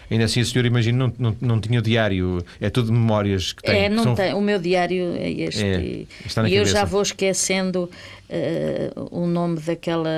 Ainda 0.09 0.25
assim, 0.25 0.41
a 0.41 0.45
senhora, 0.45 0.67
imagino, 0.67 0.97
não, 0.97 1.13
não, 1.19 1.37
não 1.39 1.61
tinha 1.61 1.79
diário, 1.81 2.43
é 2.59 2.69
tudo 2.71 2.91
memórias 2.91 3.53
que 3.53 3.61
tem. 3.61 3.85
É, 3.85 3.89
não 3.89 4.03
são... 4.03 4.15
tem. 4.15 4.33
O 4.33 4.41
meu 4.41 4.57
diário 4.57 5.15
é 5.15 5.29
este. 5.29 5.63
É, 5.63 6.47
e 6.47 6.55
eu 6.55 6.65
já 6.65 6.83
vou 6.83 7.03
esquecendo 7.03 7.83
uh, 7.83 9.07
o 9.11 9.27
nome 9.27 9.59
daquela 9.59 10.09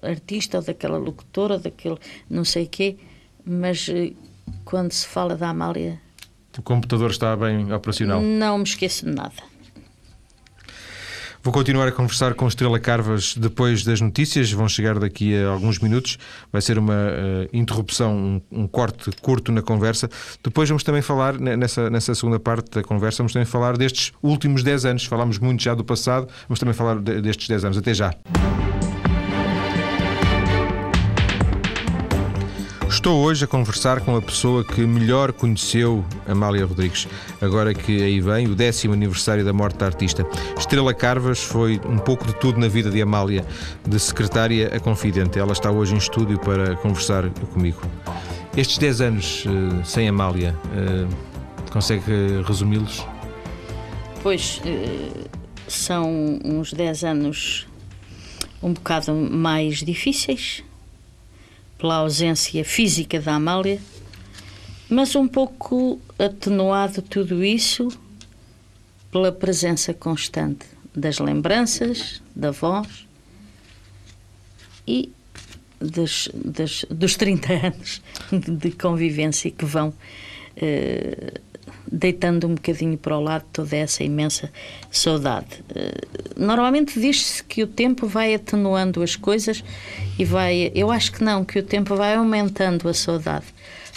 artista, 0.00 0.58
ou 0.58 0.62
daquela 0.62 0.96
locutora, 0.96 1.54
ou 1.54 1.60
daquele 1.60 1.96
não 2.30 2.44
sei 2.44 2.66
quê, 2.66 2.96
mas 3.44 3.88
uh, 3.88 4.14
quando 4.64 4.92
se 4.92 5.08
fala 5.08 5.34
da 5.34 5.48
Amália. 5.48 6.00
O 6.56 6.62
computador 6.62 7.10
está 7.10 7.36
bem 7.36 7.72
operacional? 7.72 8.20
Não 8.22 8.58
me 8.58 8.64
esqueço 8.64 9.06
de 9.06 9.12
nada. 9.12 9.42
Vou 11.42 11.52
continuar 11.52 11.86
a 11.86 11.92
conversar 11.92 12.34
com 12.34 12.48
Estrela 12.48 12.78
Carvas 12.78 13.36
depois 13.36 13.84
das 13.84 14.00
notícias, 14.00 14.50
vão 14.50 14.68
chegar 14.68 14.98
daqui 14.98 15.36
a 15.36 15.48
alguns 15.48 15.78
minutos. 15.78 16.18
Vai 16.52 16.60
ser 16.60 16.78
uma 16.78 16.94
uh, 16.94 17.48
interrupção, 17.52 18.16
um, 18.16 18.62
um, 18.62 18.66
corte 18.66 19.10
curto 19.22 19.52
na 19.52 19.62
conversa. 19.62 20.10
Depois 20.42 20.68
vamos 20.68 20.82
também 20.82 21.00
falar, 21.00 21.38
nessa, 21.38 21.88
nessa 21.88 22.14
segunda 22.14 22.40
parte 22.40 22.70
da 22.70 22.82
conversa, 22.82 23.18
vamos 23.18 23.32
também 23.32 23.46
falar 23.46 23.76
destes 23.76 24.12
últimos 24.22 24.62
10 24.62 24.84
anos. 24.84 25.04
Falámos 25.04 25.38
muito 25.38 25.62
já 25.62 25.74
do 25.74 25.84
passado, 25.84 26.28
vamos 26.48 26.58
também 26.58 26.74
falar 26.74 26.98
destes 26.98 27.48
10 27.48 27.64
anos. 27.64 27.78
Até 27.78 27.94
já. 27.94 28.12
Estou 32.88 33.22
hoje 33.22 33.44
a 33.44 33.46
conversar 33.46 34.00
com 34.00 34.16
a 34.16 34.22
pessoa 34.22 34.64
que 34.64 34.80
melhor 34.80 35.30
conheceu 35.32 36.02
Amália 36.26 36.64
Rodrigues, 36.64 37.06
agora 37.38 37.74
que 37.74 38.02
aí 38.02 38.18
vem 38.18 38.46
o 38.46 38.54
décimo 38.54 38.94
aniversário 38.94 39.44
da 39.44 39.52
morte 39.52 39.76
da 39.76 39.86
artista. 39.86 40.26
Estrela 40.58 40.94
Carvas 40.94 41.42
foi 41.42 41.78
um 41.84 41.98
pouco 41.98 42.26
de 42.26 42.34
tudo 42.36 42.58
na 42.58 42.66
vida 42.66 42.90
de 42.90 43.02
Amália, 43.02 43.44
de 43.86 44.00
secretária 44.00 44.74
a 44.74 44.80
confidente. 44.80 45.38
Ela 45.38 45.52
está 45.52 45.70
hoje 45.70 45.94
em 45.94 45.98
estúdio 45.98 46.38
para 46.38 46.76
conversar 46.76 47.28
comigo. 47.52 47.78
Estes 48.56 48.78
10 48.78 49.00
anos 49.02 49.44
uh, 49.44 49.84
sem 49.84 50.08
Amália, 50.08 50.56
uh, 50.66 51.70
consegue 51.70 52.42
resumi-los? 52.46 53.06
Pois, 54.22 54.62
uh, 54.64 55.28
são 55.68 56.40
uns 56.42 56.72
10 56.72 57.04
anos 57.04 57.66
um 58.62 58.72
bocado 58.72 59.14
mais 59.14 59.84
difíceis 59.84 60.64
pela 61.78 61.96
ausência 61.96 62.64
física 62.64 63.20
da 63.20 63.34
Amália, 63.34 63.80
mas 64.90 65.14
um 65.14 65.28
pouco 65.28 66.00
atenuado 66.18 67.00
tudo 67.00 67.44
isso 67.44 67.88
pela 69.10 69.30
presença 69.30 69.94
constante 69.94 70.66
das 70.94 71.18
lembranças, 71.18 72.20
da 72.34 72.50
voz 72.50 73.06
e 74.86 75.12
dos, 75.80 76.28
dos, 76.34 76.84
dos 76.90 77.16
30 77.16 77.52
anos 77.52 78.02
de 78.32 78.70
convivência 78.72 79.50
que 79.50 79.64
vão 79.64 79.94
eh, 80.56 81.34
deitando 81.90 82.46
um 82.46 82.54
bocadinho 82.54 82.96
para 82.98 83.16
o 83.16 83.20
lado 83.20 83.44
toda 83.52 83.76
essa 83.76 84.04
imensa 84.04 84.52
saudade. 84.90 85.64
Eh, 85.74 86.00
normalmente 86.36 87.00
diz-se 87.00 87.42
que 87.42 87.62
o 87.62 87.66
tempo 87.66 88.06
vai 88.06 88.34
atenuando 88.34 89.02
as 89.02 89.16
coisas 89.16 89.64
e 90.18 90.24
vai. 90.24 90.70
Eu 90.74 90.90
acho 90.90 91.12
que 91.12 91.24
não, 91.24 91.44
que 91.44 91.58
o 91.58 91.62
tempo 91.62 91.96
vai 91.96 92.14
aumentando 92.14 92.88
a 92.88 92.94
saudade, 92.94 93.46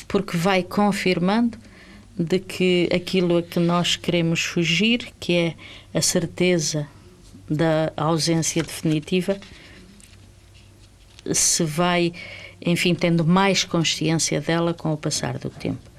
porque 0.08 0.38
vai 0.38 0.64
confirmando 0.64 1.58
de 2.18 2.40
que 2.40 2.90
aquilo 2.94 3.38
a 3.38 3.44
que 3.44 3.60
nós 3.60 3.96
queremos 3.96 4.44
fugir, 4.44 5.10
que 5.20 5.34
é 5.34 5.54
a 5.94 6.02
certeza 6.02 6.88
da 7.50 7.92
ausência 7.98 8.64
definitiva, 8.64 9.38
se 11.34 11.64
vai, 11.64 12.14
enfim, 12.66 12.96
tendo 12.96 13.26
mais 13.26 13.64
consciência 13.64 14.40
dela 14.40 14.74
com 14.74 14.94
o 14.94 14.98
passar 14.98 15.38
do 15.38 15.50
tempo. 15.50 15.91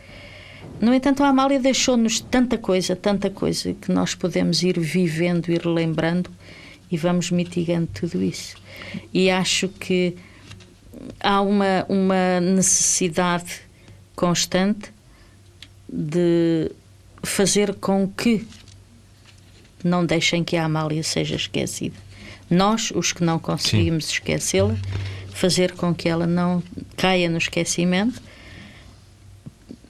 No 0.82 0.92
entanto, 0.92 1.22
a 1.22 1.28
Amália 1.28 1.60
deixou-nos 1.60 2.18
tanta 2.18 2.58
coisa, 2.58 2.96
tanta 2.96 3.30
coisa, 3.30 3.72
que 3.72 3.92
nós 3.92 4.16
podemos 4.16 4.64
ir 4.64 4.80
vivendo, 4.80 5.48
ir 5.52 5.64
lembrando 5.64 6.28
e 6.90 6.96
vamos 6.96 7.30
mitigando 7.30 7.86
tudo 7.86 8.20
isso. 8.20 8.56
E 9.14 9.30
acho 9.30 9.68
que 9.68 10.16
há 11.20 11.40
uma, 11.40 11.86
uma 11.88 12.40
necessidade 12.40 13.60
constante 14.16 14.92
de 15.88 16.72
fazer 17.22 17.74
com 17.74 18.08
que 18.08 18.44
não 19.84 20.04
deixem 20.04 20.42
que 20.42 20.56
a 20.56 20.64
Amália 20.64 21.04
seja 21.04 21.36
esquecida. 21.36 21.94
Nós, 22.50 22.90
os 22.92 23.12
que 23.12 23.22
não 23.22 23.38
conseguimos 23.38 24.08
esquecê-la, 24.10 24.76
fazer 25.32 25.74
com 25.74 25.94
que 25.94 26.08
ela 26.08 26.26
não 26.26 26.60
caia 26.96 27.30
no 27.30 27.38
esquecimento 27.38 28.20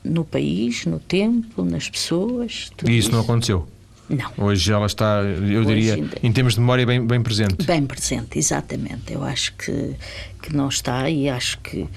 no 0.04 0.24
país, 0.24 0.84
no 0.86 0.98
tempo, 0.98 1.64
nas 1.64 1.88
pessoas. 1.88 2.70
e 2.84 2.90
isso, 2.90 3.08
isso, 3.08 3.12
não 3.12 3.20
aconteceu? 3.20 3.68
Não. 4.08 4.30
Hoje 4.36 4.72
ela 4.72 4.86
está, 4.86 5.22
eu 5.22 5.60
Hoje 5.60 5.68
diria, 5.68 5.94
ainda... 5.94 6.16
em 6.22 6.32
termos 6.32 6.54
de 6.54 6.60
memória, 6.60 6.84
bem, 6.84 7.04
bem 7.06 7.22
presente. 7.22 7.64
Bem 7.64 7.86
presente, 7.86 8.38
exatamente. 8.38 9.12
Eu 9.12 9.22
acho 9.22 9.54
que, 9.54 9.94
que 10.42 10.54
não 10.54 10.68
está 10.68 11.08
e 11.08 11.28
acho 11.28 11.58
que 11.60 11.88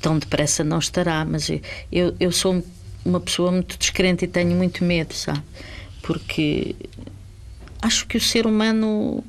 tão 0.00 0.18
depressa 0.18 0.64
não 0.64 0.78
estará, 0.78 1.24
mas 1.24 1.50
eu, 1.92 2.14
eu 2.18 2.32
sou 2.32 2.62
uma 3.04 3.20
pessoa 3.20 3.50
muito 3.50 3.76
descrente 3.76 4.24
e 4.24 4.28
tenho 4.28 4.56
muito 4.56 4.84
medo, 4.84 5.12
sabe? 5.12 5.42
Porque 6.02 6.74
acho 7.82 8.06
que 8.06 8.16
o 8.16 8.20
ser 8.20 8.46
humano 8.46 9.22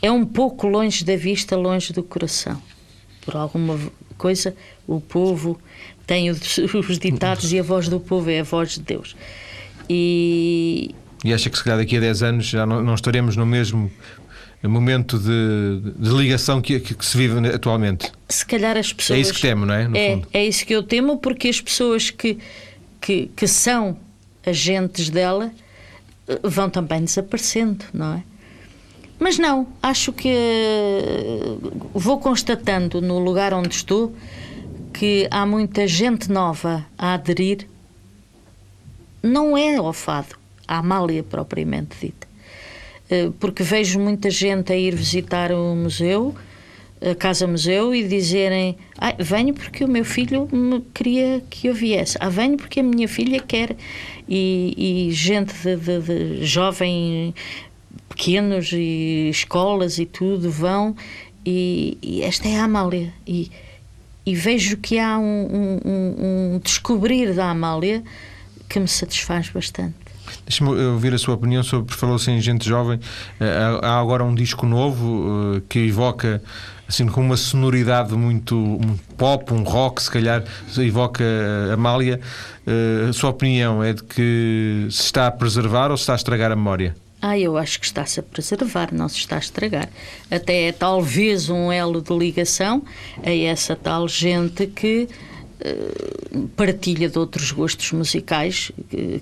é 0.00 0.10
um 0.10 0.24
pouco 0.24 0.66
longe 0.66 1.04
da 1.04 1.16
vista, 1.16 1.56
longe 1.56 1.92
do 1.92 2.02
coração. 2.02 2.60
Por 3.20 3.36
alguma 3.36 3.78
coisa, 4.12 4.54
o 4.86 5.00
povo 5.00 5.60
tem 6.06 6.30
os, 6.30 6.58
os 6.88 6.98
ditados 6.98 7.52
e 7.52 7.58
a 7.58 7.62
voz 7.62 7.88
do 7.88 8.00
povo 8.00 8.30
é 8.30 8.40
a 8.40 8.44
voz 8.44 8.74
de 8.74 8.80
Deus. 8.80 9.16
E, 9.88 10.94
e 11.24 11.32
acha 11.32 11.50
que 11.50 11.56
se 11.56 11.64
calhar 11.64 11.78
daqui 11.78 11.96
a 11.96 12.00
10 12.00 12.22
anos 12.22 12.46
já 12.46 12.64
não, 12.64 12.82
não 12.82 12.94
estaremos 12.94 13.36
no 13.36 13.46
mesmo 13.46 13.90
momento 14.68 15.18
de, 15.18 15.92
de 15.96 16.10
ligação 16.10 16.60
que, 16.60 16.78
que, 16.78 16.94
que, 16.94 17.04
se 17.04 17.16
vive 17.16 17.46
atualmente? 17.48 18.10
Se 18.28 18.46
calhar 18.46 18.76
as 18.76 18.92
pessoas. 18.92 19.18
É 19.18 19.20
isso 19.20 19.34
que 19.34 19.40
temo, 19.40 19.66
não 19.66 19.74
é? 19.74 19.88
No 19.88 19.96
é, 19.96 20.10
fundo. 20.14 20.28
é 20.32 20.46
isso 20.46 20.64
que 20.64 20.74
eu 20.74 20.82
temo, 20.82 21.18
porque 21.18 21.48
as 21.48 21.60
pessoas 21.60 22.10
que, 22.10 22.38
que, 23.00 23.30
que 23.34 23.46
são 23.46 23.96
agentes 24.46 25.10
dela 25.10 25.50
eh, 26.28 26.40
vão 26.44 26.70
também 26.70 27.04
desaparecendo, 27.04 27.84
não 27.92 28.14
é? 28.14 28.22
Mas 29.22 29.38
não, 29.38 29.68
acho 29.80 30.12
que 30.12 30.28
eh, 30.28 31.56
vou 31.94 32.18
constatando 32.18 33.00
no 33.00 33.20
lugar 33.20 33.54
onde 33.54 33.76
estou 33.76 34.12
que 34.92 35.28
há 35.30 35.46
muita 35.46 35.86
gente 35.86 36.28
nova 36.28 36.84
a 36.98 37.14
aderir. 37.14 37.68
Não 39.22 39.56
é 39.56 39.76
ao 39.76 39.92
fado, 39.92 40.34
à 40.66 40.78
Amália 40.78 41.22
propriamente 41.22 41.96
dita. 42.00 42.26
Eh, 43.08 43.30
porque 43.38 43.62
vejo 43.62 44.00
muita 44.00 44.28
gente 44.28 44.72
a 44.72 44.76
ir 44.76 44.92
visitar 44.96 45.52
o 45.52 45.76
museu, 45.76 46.34
a 47.00 47.14
Casa 47.14 47.46
Museu, 47.46 47.94
e 47.94 48.02
dizerem: 48.02 48.76
ah, 48.98 49.14
venho 49.20 49.54
porque 49.54 49.84
o 49.84 49.88
meu 49.88 50.04
filho 50.04 50.48
me 50.50 50.80
queria 50.92 51.40
que 51.48 51.68
eu 51.68 51.74
viesse, 51.74 52.16
ah, 52.18 52.28
venho 52.28 52.56
porque 52.56 52.80
a 52.80 52.82
minha 52.82 53.06
filha 53.06 53.38
quer. 53.38 53.76
E, 54.28 55.08
e 55.08 55.12
gente 55.12 55.54
de, 55.54 55.76
de, 55.76 56.00
de 56.00 56.44
jovem, 56.44 57.32
pequenos, 58.14 58.70
e 58.72 59.28
escolas 59.30 59.98
e 59.98 60.06
tudo 60.06 60.50
vão, 60.50 60.94
e, 61.44 61.98
e 62.02 62.22
esta 62.22 62.48
é 62.48 62.58
a 62.58 62.64
Amália. 62.64 63.12
E, 63.26 63.50
e 64.24 64.34
vejo 64.34 64.76
que 64.76 64.98
há 64.98 65.18
um, 65.18 65.80
um, 65.84 66.54
um 66.54 66.60
descobrir 66.62 67.34
da 67.34 67.50
Amália 67.50 68.02
que 68.68 68.78
me 68.78 68.88
satisfaz 68.88 69.48
bastante. 69.50 69.94
Deixa-me 70.46 70.70
ouvir 70.70 71.12
a 71.12 71.18
sua 71.18 71.34
opinião 71.34 71.62
sobre, 71.62 71.94
falou-se 71.94 72.30
em 72.30 72.40
gente 72.40 72.66
jovem, 72.66 72.98
eh, 73.38 73.80
há 73.82 73.98
agora 73.98 74.24
um 74.24 74.34
disco 74.34 74.64
novo 74.64 75.56
eh, 75.56 75.62
que 75.68 75.80
evoca 75.80 76.42
assim 76.88 77.06
com 77.06 77.20
uma 77.20 77.36
sonoridade 77.36 78.14
muito 78.14 78.56
um 78.56 78.96
pop, 79.16 79.52
um 79.52 79.62
rock, 79.62 80.02
se 80.02 80.10
calhar 80.10 80.44
evoca 80.78 81.24
a 81.70 81.74
Amália. 81.74 82.20
Eh, 82.66 83.08
a 83.10 83.12
sua 83.12 83.30
opinião 83.30 83.82
é 83.82 83.92
de 83.92 84.02
que 84.04 84.86
se 84.90 85.02
está 85.02 85.26
a 85.26 85.30
preservar 85.30 85.90
ou 85.90 85.96
se 85.96 86.02
está 86.02 86.12
a 86.14 86.16
estragar 86.16 86.52
a 86.52 86.56
memória? 86.56 86.94
Ah, 87.24 87.38
eu 87.38 87.56
acho 87.56 87.78
que 87.78 87.86
está-se 87.86 88.18
a 88.18 88.22
preservar, 88.22 88.92
não 88.92 89.08
se 89.08 89.18
está 89.18 89.36
a 89.36 89.38
estragar. 89.38 89.88
Até 90.28 90.64
é 90.64 90.72
talvez 90.72 91.48
um 91.48 91.70
elo 91.70 92.02
de 92.02 92.12
ligação 92.12 92.82
a 93.22 93.30
essa 93.30 93.76
tal 93.76 94.08
gente 94.08 94.66
que 94.66 95.08
uh, 95.64 96.48
partilha 96.56 97.08
de 97.08 97.16
outros 97.16 97.52
gostos 97.52 97.92
musicais 97.92 98.72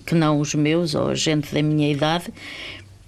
que 0.07 0.15
não 0.15 0.41
os 0.41 0.55
meus 0.55 0.95
ou 0.95 1.09
a 1.09 1.15
gente 1.15 1.53
da 1.53 1.63
minha 1.63 1.93
idade 1.93 2.33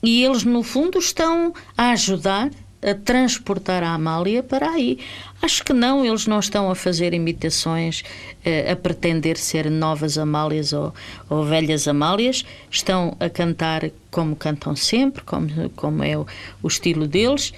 e 0.03 0.25
eles 0.25 0.45
no 0.45 0.63
fundo 0.63 0.99
estão 0.99 1.55
a 1.75 1.93
ajudar 1.93 2.51
a 2.83 2.95
transportar 2.95 3.83
a 3.83 3.95
Amália 3.95 4.43
para 4.43 4.71
aí. 4.71 4.99
Acho 5.41 5.65
que 5.65 5.73
não, 5.73 6.05
eles 6.05 6.27
não 6.27 6.41
estão 6.41 6.71
a 6.71 6.75
fazer 6.75 7.15
imitações, 7.15 8.03
eh, 8.45 8.71
a 8.71 8.77
pretender 8.77 9.37
ser 9.37 9.71
novas 9.71 10.19
Amálias 10.19 10.73
ou, 10.73 10.93
ou, 11.31 11.45
velhas 11.45 11.87
Amálias, 11.87 12.45
estão 12.71 13.17
a 13.21 13.31
cantar 13.31 13.91
como 14.11 14.35
cantam 14.35 14.75
sempre, 14.75 15.23
como, 15.23 15.49
como 15.77 16.03
é 16.03 16.19
o, 16.19 16.27
o 16.63 16.69
estilo 16.69 17.07
deles, 17.07 17.53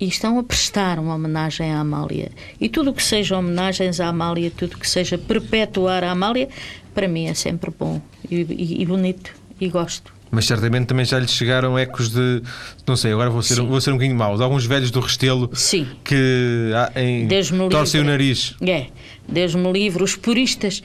e 0.00 0.08
estão 0.08 0.38
a 0.38 0.42
prestar 0.42 0.98
uma 0.98 1.14
homenagem 1.14 1.72
à 1.72 1.78
Amália. 1.78 2.32
E 2.60 2.68
tudo 2.68 2.90
o 2.90 2.94
que 2.94 3.02
seja 3.02 3.38
homenagens 3.38 4.00
à 4.00 4.08
Amália, 4.08 4.50
tudo 4.50 4.74
o 4.74 4.78
que 4.78 4.88
seja 4.88 5.16
perpetuar 5.16 6.02
a 6.02 6.10
Amália, 6.10 6.48
para 6.92 7.08
mim 7.08 7.26
é 7.26 7.34
sempre 7.34 7.70
bom 7.76 8.00
e, 8.30 8.42
e, 8.42 8.82
e 8.82 8.86
bonito, 8.86 9.34
e 9.60 9.68
gosto 9.68 10.13
mas 10.30 10.46
certamente 10.46 10.86
também 10.86 11.04
já 11.04 11.18
lhes 11.18 11.30
chegaram 11.30 11.78
ecos 11.78 12.10
de. 12.10 12.42
Não 12.86 12.96
sei, 12.96 13.12
agora 13.12 13.30
vou 13.30 13.42
ser, 13.42 13.60
vou 13.62 13.80
ser 13.80 13.90
um 13.90 13.94
bocadinho 13.94 14.16
mau. 14.16 14.36
De 14.36 14.42
alguns 14.42 14.66
velhos 14.66 14.90
do 14.90 15.00
Restelo 15.00 15.50
Sim. 15.54 15.86
que 16.02 16.72
em, 16.96 17.28
torcem 17.68 18.00
o 18.00 18.04
nariz. 18.04 18.54
É, 18.60 18.86
Deus 19.28 19.54
me 19.54 19.70
livre, 19.72 20.02
os 20.02 20.16
puristas 20.16 20.82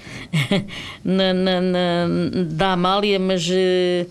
na, 1.03 1.33
na, 1.33 1.61
na, 1.61 2.07
da 2.47 2.73
Amália, 2.73 3.19
mas 3.19 3.47
uh, 3.49 4.09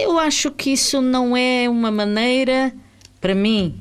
eu 0.00 0.18
acho 0.18 0.50
que 0.50 0.70
isso 0.70 1.00
não 1.00 1.36
é 1.36 1.68
uma 1.68 1.90
maneira, 1.90 2.72
para 3.20 3.34
mim, 3.34 3.74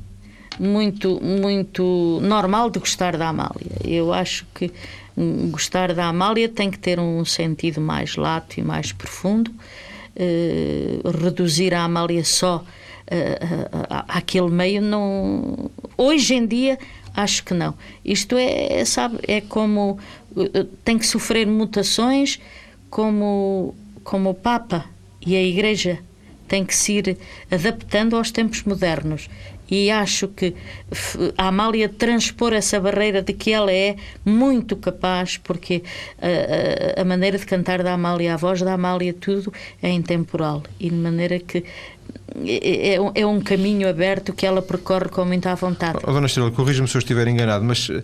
muito, 0.60 1.20
muito 1.22 2.20
normal 2.22 2.70
de 2.70 2.80
gostar 2.80 3.18
da 3.18 3.30
Amália. 3.30 3.72
Eu 3.84 4.14
acho 4.14 4.46
que 4.54 4.72
hum, 5.18 5.50
gostar 5.52 5.94
da 5.94 6.06
Amália 6.06 6.50
tem 6.50 6.72
que 6.72 6.80
ter 6.80 7.00
um 7.00 7.24
sentido 7.26 7.80
mais 7.80 8.16
lato 8.16 8.60
e 8.60 8.64
mais 8.64 8.92
profundo. 8.92 9.52
Eh, 10.14 11.00
reduzir 11.06 11.74
a 11.74 11.84
Amália 11.84 12.24
só 12.26 12.58
uh, 12.58 14.06
àquele 14.10 14.50
meio, 14.50 14.82
não. 14.82 15.72
Hoje 15.98 16.36
em 16.36 16.46
dia, 16.46 16.78
acho 17.16 17.44
que 17.46 17.54
não. 17.54 17.74
Isto 18.04 18.36
é, 18.38 18.84
sabe, 18.84 19.20
é 19.28 19.40
como. 19.40 19.98
tem 20.84 20.98
que 20.98 21.08
sofrer 21.08 21.48
mutações, 21.48 22.40
como, 22.90 23.74
como 24.04 24.32
o 24.32 24.34
Papa 24.34 24.86
e 25.26 25.36
a 25.36 25.42
Igreja 25.42 26.00
tem 26.48 26.66
que 26.66 26.76
se 26.76 26.94
ir 26.94 27.18
adaptando 27.50 28.18
aos 28.18 28.30
tempos 28.30 28.64
modernos 28.64 29.30
e 29.72 29.90
acho 29.90 30.28
que 30.28 30.54
a 31.38 31.48
Amália 31.48 31.88
transpor 31.88 32.52
essa 32.52 32.78
barreira 32.78 33.22
de 33.22 33.32
que 33.32 33.54
ela 33.54 33.72
é 33.72 33.96
muito 34.26 34.76
capaz, 34.76 35.38
porque 35.38 35.82
a, 36.22 37.00
a, 37.00 37.02
a 37.02 37.06
maneira 37.06 37.38
de 37.38 37.46
cantar 37.46 37.82
da 37.82 37.94
Amália, 37.94 38.34
a 38.34 38.38
voz 38.38 38.62
da 38.62 38.74
Amália, 38.74 39.14
tudo 39.14 39.54
é 39.82 39.90
intemporal. 39.90 40.62
E 40.78 40.90
de 40.90 40.96
maneira 40.96 41.40
que 41.40 41.64
é, 42.46 42.96
é, 42.96 43.22
é, 43.22 43.26
um 43.26 43.42
caminho 43.42 43.90
aberto 43.90 44.32
que 44.32 44.46
ela 44.46 44.62
percorre 44.62 45.10
com 45.10 45.26
muita 45.26 45.54
vontade. 45.56 46.00
Oh, 46.04 46.12
Dona 46.12 46.28
Estrela, 46.28 46.50
corrija-me 46.50 46.88
se 46.88 46.96
eu 46.96 47.00
estiver 47.00 47.28
enganado, 47.28 47.64
mas 47.64 47.90
eh, 47.90 48.02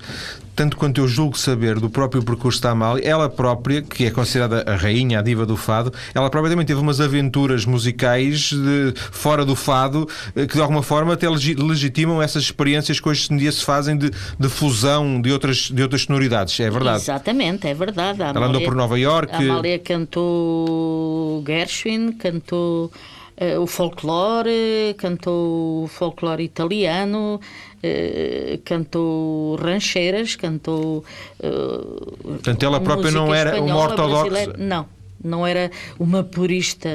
tanto 0.54 0.76
quanto 0.76 1.00
eu 1.00 1.08
julgo 1.08 1.38
saber 1.38 1.80
do 1.80 1.89
próprio 1.89 2.22
percurso 2.22 2.62
da 2.62 2.72
Amália, 2.72 3.08
ela 3.08 3.30
própria, 3.30 3.82
que 3.82 4.06
é 4.06 4.12
considerada 4.12 4.70
a 4.70 4.76
rainha, 4.76 5.20
a 5.20 5.22
diva 5.22 5.46
do 5.46 5.56
fado, 5.56 5.93
ela 6.13 6.30
própria 6.30 6.52
também 6.52 6.65
teve 6.65 6.80
umas 6.80 7.00
aventuras 7.00 7.65
musicais 7.65 8.52
de, 8.52 8.93
fora 9.12 9.46
do 9.46 9.56
fado 9.56 10.08
eh, 10.36 10.46
que 10.46 10.56
de 10.56 10.62
alguma 10.62 10.84
forma 10.84 11.13
até 11.13 11.28
legitimam 11.30 12.22
essas 12.22 12.43
experiências 12.43 13.00
que 13.00 13.08
hoje 13.08 13.28
em 13.32 13.38
dia 13.38 13.52
se 13.52 13.63
fazem 13.63 13.98
de, 13.98 14.12
de 14.38 14.50
fusão 14.50 15.22
de 15.22 15.32
outras, 15.32 15.72
de 15.72 15.82
outras 15.82 16.02
sonoridades. 16.02 16.60
É 16.60 16.70
verdade. 16.70 17.02
Exatamente, 17.02 17.65
é 17.65 17.74
verdade. 17.74 18.22
A 18.22 18.28
ela 18.28 18.48
andou 18.48 18.62
por 18.62 18.76
Nova 18.76 19.00
York. 19.00 19.34
A 19.34 19.38
Amália 19.38 19.80
cantou 19.80 21.41
Gershwin, 21.48 22.12
cantou 22.12 22.91
uh, 23.39 23.62
o 23.62 23.67
folclore, 23.67 24.95
cantou 24.97 25.84
o 25.84 25.88
folclore 25.88 26.43
italiano, 26.43 27.39
uh, 27.39 28.58
cantou 28.63 29.56
rancheiras, 29.56 30.36
cantou. 30.36 31.04
Uh, 31.39 32.17
Portanto, 32.23 32.63
ela 32.63 32.80
própria 32.80 33.12
não 33.12 33.34
era 33.34 33.62
uma 33.62 33.78
ortodoxa. 33.78 34.54
Não, 34.58 34.88
não 35.23 35.45
era 35.45 35.71
uma 36.00 36.23
purista. 36.23 36.89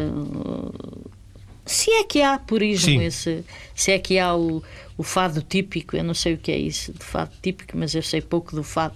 Se 1.64 1.90
é 1.90 2.04
que 2.04 2.22
há 2.22 2.38
purismo, 2.38 3.00
esse, 3.00 3.44
se 3.74 3.92
é 3.92 3.98
que 3.98 4.18
há 4.18 4.34
o, 4.34 4.62
o 4.98 5.02
fado 5.02 5.40
típico, 5.42 5.96
eu 5.96 6.02
não 6.02 6.14
sei 6.14 6.34
o 6.34 6.38
que 6.38 6.50
é 6.50 6.58
isso 6.58 6.92
de 6.92 7.04
fado 7.04 7.30
típico, 7.40 7.76
mas 7.76 7.94
eu 7.94 8.02
sei 8.02 8.20
pouco 8.20 8.54
do 8.56 8.64
fado 8.64 8.94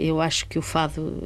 eu 0.00 0.20
acho 0.20 0.46
que 0.46 0.58
o 0.58 0.62
fado 0.62 1.22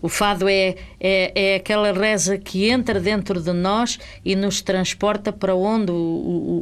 o 0.00 0.08
fado 0.08 0.48
é, 0.48 0.76
é, 1.00 1.32
é 1.34 1.54
aquela 1.56 1.92
reza 1.92 2.38
que 2.38 2.68
entra 2.68 3.00
dentro 3.00 3.40
de 3.40 3.52
nós 3.52 3.98
e 4.24 4.34
nos 4.34 4.60
transporta 4.60 5.32
para 5.32 5.54
onde 5.54 5.92
o, 5.92 5.94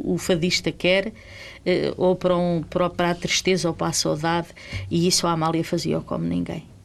o, 0.05 0.13
o 0.13 0.17
fadista 0.17 0.71
quer 0.71 1.13
eh, 1.65 1.93
ou 1.97 2.15
para, 2.15 2.37
um, 2.37 2.63
para 2.63 3.11
a 3.11 3.15
tristeza 3.15 3.67
ou 3.67 3.73
para 3.73 3.87
a 3.87 3.93
saudade 3.93 4.47
e 4.89 5.07
isso 5.07 5.27
a 5.27 5.31
Amália 5.31 5.63
fazia 5.63 5.99
como 5.99 6.25
ninguém 6.25 6.76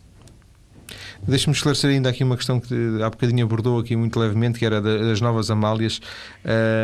Deixe-me 1.27 1.55
esclarecer 1.55 1.91
ainda 1.91 2.11
aqui 2.11 2.25
uma 2.25 2.37
questão 2.37 2.59
que 2.59 2.75
há 3.01 3.09
bocadinho 3.09 3.45
abordou 3.45 3.79
aqui 3.79 3.95
muito 3.95 4.19
levemente, 4.19 4.59
que 4.59 4.67
era 4.67 4.81
das 4.81 5.21
novas 5.21 5.51
Amálias. 5.51 6.01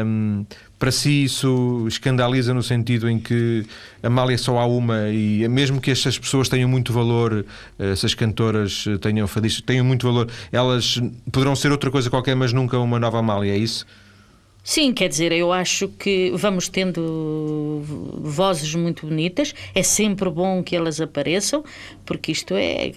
Um, 0.07 0.46
para 0.79 0.92
si 0.92 1.24
isso 1.24 1.87
escandaliza 1.88 2.55
no 2.55 2.62
sentido 2.62 3.11
em 3.11 3.18
que 3.18 3.66
Amália 4.01 4.38
só 4.38 4.59
há 4.59 4.64
uma 4.64 5.09
e 5.09 5.46
mesmo 5.48 5.81
que 5.81 5.90
estas 5.90 6.16
pessoas 6.16 6.48
tenham 6.48 6.68
muito 6.68 6.92
valor, 6.92 7.44
essas 7.79 8.14
cantoras 8.14 8.85
tenham 9.01 9.27
fadistas, 9.27 9.62
tenham 9.62 9.85
muito 9.85 10.07
valor, 10.07 10.29
elas 10.53 11.03
poderão 11.33 11.57
ser 11.57 11.72
outra 11.72 11.90
coisa 11.90 12.09
qualquer, 12.09 12.37
mas 12.37 12.53
nunca 12.53 12.79
uma 12.79 13.01
nova 13.01 13.18
Amália, 13.18 13.53
é 13.53 13.59
isso? 13.59 13.85
Sim, 14.70 14.92
quer 14.92 15.09
dizer, 15.09 15.33
eu 15.33 15.50
acho 15.50 15.88
que 15.88 16.31
vamos 16.35 16.68
tendo 16.68 17.81
vozes 18.18 18.74
muito 18.74 19.07
bonitas, 19.07 19.54
é 19.74 19.83
sempre 19.83 20.28
bom 20.28 20.62
que 20.62 20.76
elas 20.76 21.00
apareçam, 21.00 21.64
porque 22.04 22.33
isto 22.33 22.52
é, 22.54 22.92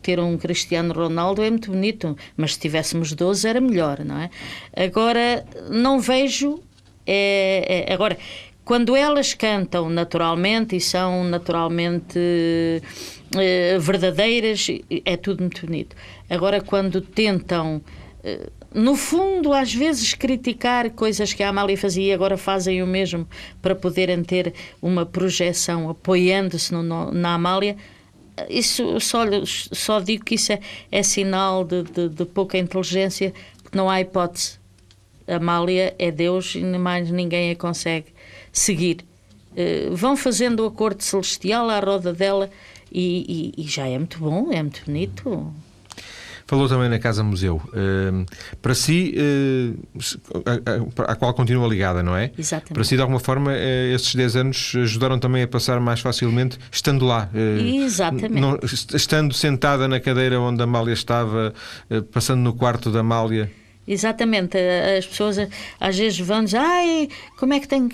ter 0.00 0.20
um 0.20 0.38
Cristiano 0.38 0.94
Ronaldo 0.94 1.42
é 1.42 1.50
muito 1.50 1.72
bonito, 1.72 2.16
mas 2.36 2.54
se 2.54 2.60
tivéssemos 2.60 3.12
12 3.12 3.48
era 3.48 3.60
melhor, 3.60 4.04
não 4.04 4.20
é? 4.20 4.30
Agora, 4.76 5.44
não 5.68 5.98
vejo. 5.98 6.60
É, 7.04 7.86
é, 7.88 7.92
agora, 7.92 8.16
quando 8.64 8.94
elas 8.94 9.34
cantam 9.34 9.90
naturalmente 9.90 10.76
e 10.76 10.80
são 10.80 11.24
naturalmente 11.24 12.20
é, 13.36 13.76
verdadeiras, 13.80 14.68
é 15.04 15.16
tudo 15.16 15.40
muito 15.40 15.66
bonito. 15.66 15.96
Agora, 16.30 16.60
quando 16.60 17.00
tentam 17.00 17.82
eh, 18.26 18.50
no 18.76 18.94
fundo, 18.94 19.54
às 19.54 19.72
vezes 19.72 20.12
criticar 20.12 20.90
coisas 20.90 21.32
que 21.32 21.42
a 21.42 21.48
Amália 21.48 21.78
fazia 21.78 22.04
e 22.04 22.12
agora 22.12 22.36
fazem 22.36 22.82
o 22.82 22.86
mesmo 22.86 23.26
para 23.62 23.74
poderem 23.74 24.22
ter 24.22 24.52
uma 24.82 25.06
projeção 25.06 25.88
apoiando-se 25.88 26.74
na 26.74 27.32
Amália, 27.32 27.74
isso 28.50 29.00
só, 29.00 29.24
só 29.46 29.98
digo 29.98 30.26
que 30.26 30.34
isso 30.34 30.52
é, 30.52 30.60
é 30.92 31.02
sinal 31.02 31.64
de, 31.64 31.84
de, 31.84 32.10
de, 32.10 32.24
pouca 32.26 32.58
inteligência, 32.58 33.32
porque 33.62 33.78
não 33.78 33.88
há 33.88 34.02
hipótese. 34.02 34.58
A 35.26 35.36
Amália 35.36 35.94
é 35.98 36.10
Deus 36.10 36.54
e 36.54 36.62
mais 36.62 37.10
ninguém 37.10 37.50
a 37.50 37.56
consegue 37.56 38.08
seguir. 38.52 38.98
Uh, 39.52 39.96
vão 39.96 40.18
fazendo 40.18 40.60
o 40.60 40.66
acordo 40.66 41.02
celestial 41.02 41.70
à 41.70 41.80
roda 41.80 42.12
dela 42.12 42.50
e, 42.92 43.54
e, 43.56 43.62
e 43.62 43.66
já 43.66 43.88
é 43.88 43.96
muito 43.96 44.18
bom, 44.18 44.52
é 44.52 44.62
muito 44.62 44.84
bonito. 44.84 45.50
Falou 46.46 46.68
também 46.68 46.88
na 46.88 46.98
Casa 47.00 47.24
Museu. 47.24 47.60
Uh, 47.66 48.24
para 48.62 48.72
si, 48.72 49.14
uh, 49.16 50.40
a, 50.44 51.02
a, 51.02 51.12
a, 51.12 51.16
qual 51.16 51.34
continua 51.34 51.66
ligada, 51.66 52.04
não 52.04 52.16
é? 52.16 52.30
Exatamente. 52.38 52.72
Para 52.74 52.84
si, 52.84 52.94
de 52.94 53.02
alguma 53.02 53.18
forma, 53.18 53.50
uh, 53.50 53.94
esses 53.94 54.14
10 54.14 54.36
anos 54.36 54.72
ajudaram 54.76 55.18
também 55.18 55.42
a 55.42 55.48
passar 55.48 55.80
mais 55.80 55.98
facilmente 55.98 56.56
estando 56.70 57.04
lá. 57.04 57.28
Exatamente. 57.34 58.40
Não, 58.40 58.60
estando 58.62 59.34
sentada 59.34 59.88
na 59.88 59.98
cadeira 59.98 60.40
onde 60.40 60.60
a 60.60 60.64
Amália 60.64 60.92
estava, 60.92 61.52
passando 62.12 62.40
no 62.40 62.54
quarto 62.54 62.92
da 62.92 63.00
Amália. 63.00 63.50
Exatamente. 63.86 64.56
As 64.96 65.06
pessoas 65.06 65.38
às 65.80 65.98
vezes 65.98 66.18
vão 66.20 66.44
dizer, 66.44 66.58
ai, 66.58 67.08
como 67.38 67.54
é 67.54 67.60
que 67.60 67.66
tenho 67.66 67.88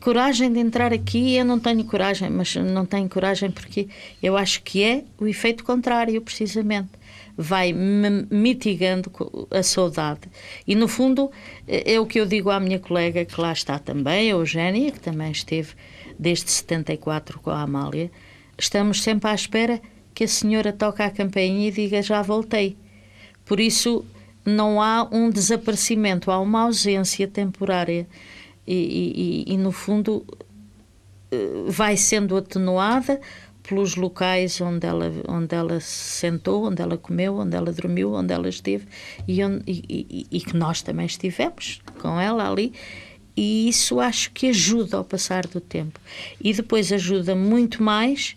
coragem 0.00 0.52
de 0.52 0.60
entrar 0.60 0.92
aqui? 0.92 1.34
Eu 1.34 1.44
não 1.44 1.58
tenho 1.58 1.84
coragem, 1.84 2.30
mas 2.30 2.54
não 2.54 2.86
tenho 2.86 3.08
coragem 3.08 3.50
porque 3.50 3.88
eu 4.22 4.36
acho 4.36 4.62
que 4.62 4.82
é 4.84 5.02
o 5.18 5.26
efeito 5.26 5.64
contrário, 5.64 6.20
precisamente 6.22 6.99
vai 7.36 7.72
mitigando 7.72 9.10
a 9.50 9.62
saudade. 9.62 10.22
E, 10.66 10.74
no 10.74 10.88
fundo, 10.88 11.30
é, 11.66 11.94
é 11.94 12.00
o 12.00 12.06
que 12.06 12.20
eu 12.20 12.26
digo 12.26 12.50
à 12.50 12.60
minha 12.60 12.78
colega 12.78 13.24
que 13.24 13.40
lá 13.40 13.52
está 13.52 13.78
também, 13.78 14.30
a 14.30 14.34
Eugénia, 14.34 14.90
que 14.92 15.00
também 15.00 15.30
esteve 15.30 15.74
desde 16.18 16.50
74 16.50 17.40
com 17.40 17.50
a 17.50 17.62
Amália. 17.62 18.10
Estamos 18.58 19.02
sempre 19.02 19.30
à 19.30 19.34
espera 19.34 19.80
que 20.14 20.24
a 20.24 20.28
senhora 20.28 20.72
toque 20.72 21.02
a 21.02 21.10
campainha 21.10 21.68
e 21.68 21.70
diga 21.70 22.02
já 22.02 22.20
voltei. 22.22 22.76
Por 23.44 23.58
isso, 23.58 24.04
não 24.44 24.80
há 24.80 25.08
um 25.10 25.30
desaparecimento, 25.30 26.30
há 26.30 26.38
uma 26.38 26.62
ausência 26.62 27.26
temporária. 27.26 28.06
E, 28.66 29.44
e, 29.46 29.54
e 29.54 29.56
no 29.56 29.72
fundo, 29.72 30.24
eh, 31.30 31.64
vai 31.68 31.96
sendo 31.96 32.36
atenuada 32.36 33.20
pelos 33.70 33.94
locais 33.94 34.60
onde 34.60 34.84
ela, 34.84 35.12
onde 35.28 35.54
ela 35.54 35.78
se 35.78 36.18
sentou, 36.18 36.66
onde 36.66 36.82
ela 36.82 36.98
comeu, 36.98 37.36
onde 37.36 37.56
ela 37.56 37.72
dormiu, 37.72 38.12
onde 38.12 38.34
ela 38.34 38.48
esteve 38.48 38.84
e, 39.28 39.42
onde, 39.44 39.62
e, 39.64 39.84
e, 39.88 40.26
e 40.28 40.40
que 40.40 40.56
nós 40.56 40.82
também 40.82 41.06
estivemos 41.06 41.80
com 42.00 42.20
ela 42.20 42.50
ali. 42.50 42.72
E 43.36 43.68
isso 43.68 44.00
acho 44.00 44.32
que 44.32 44.48
ajuda 44.48 44.96
ao 44.96 45.04
passar 45.04 45.46
do 45.46 45.60
tempo. 45.60 46.00
E 46.42 46.52
depois 46.52 46.92
ajuda 46.92 47.34
muito 47.36 47.80
mais 47.80 48.36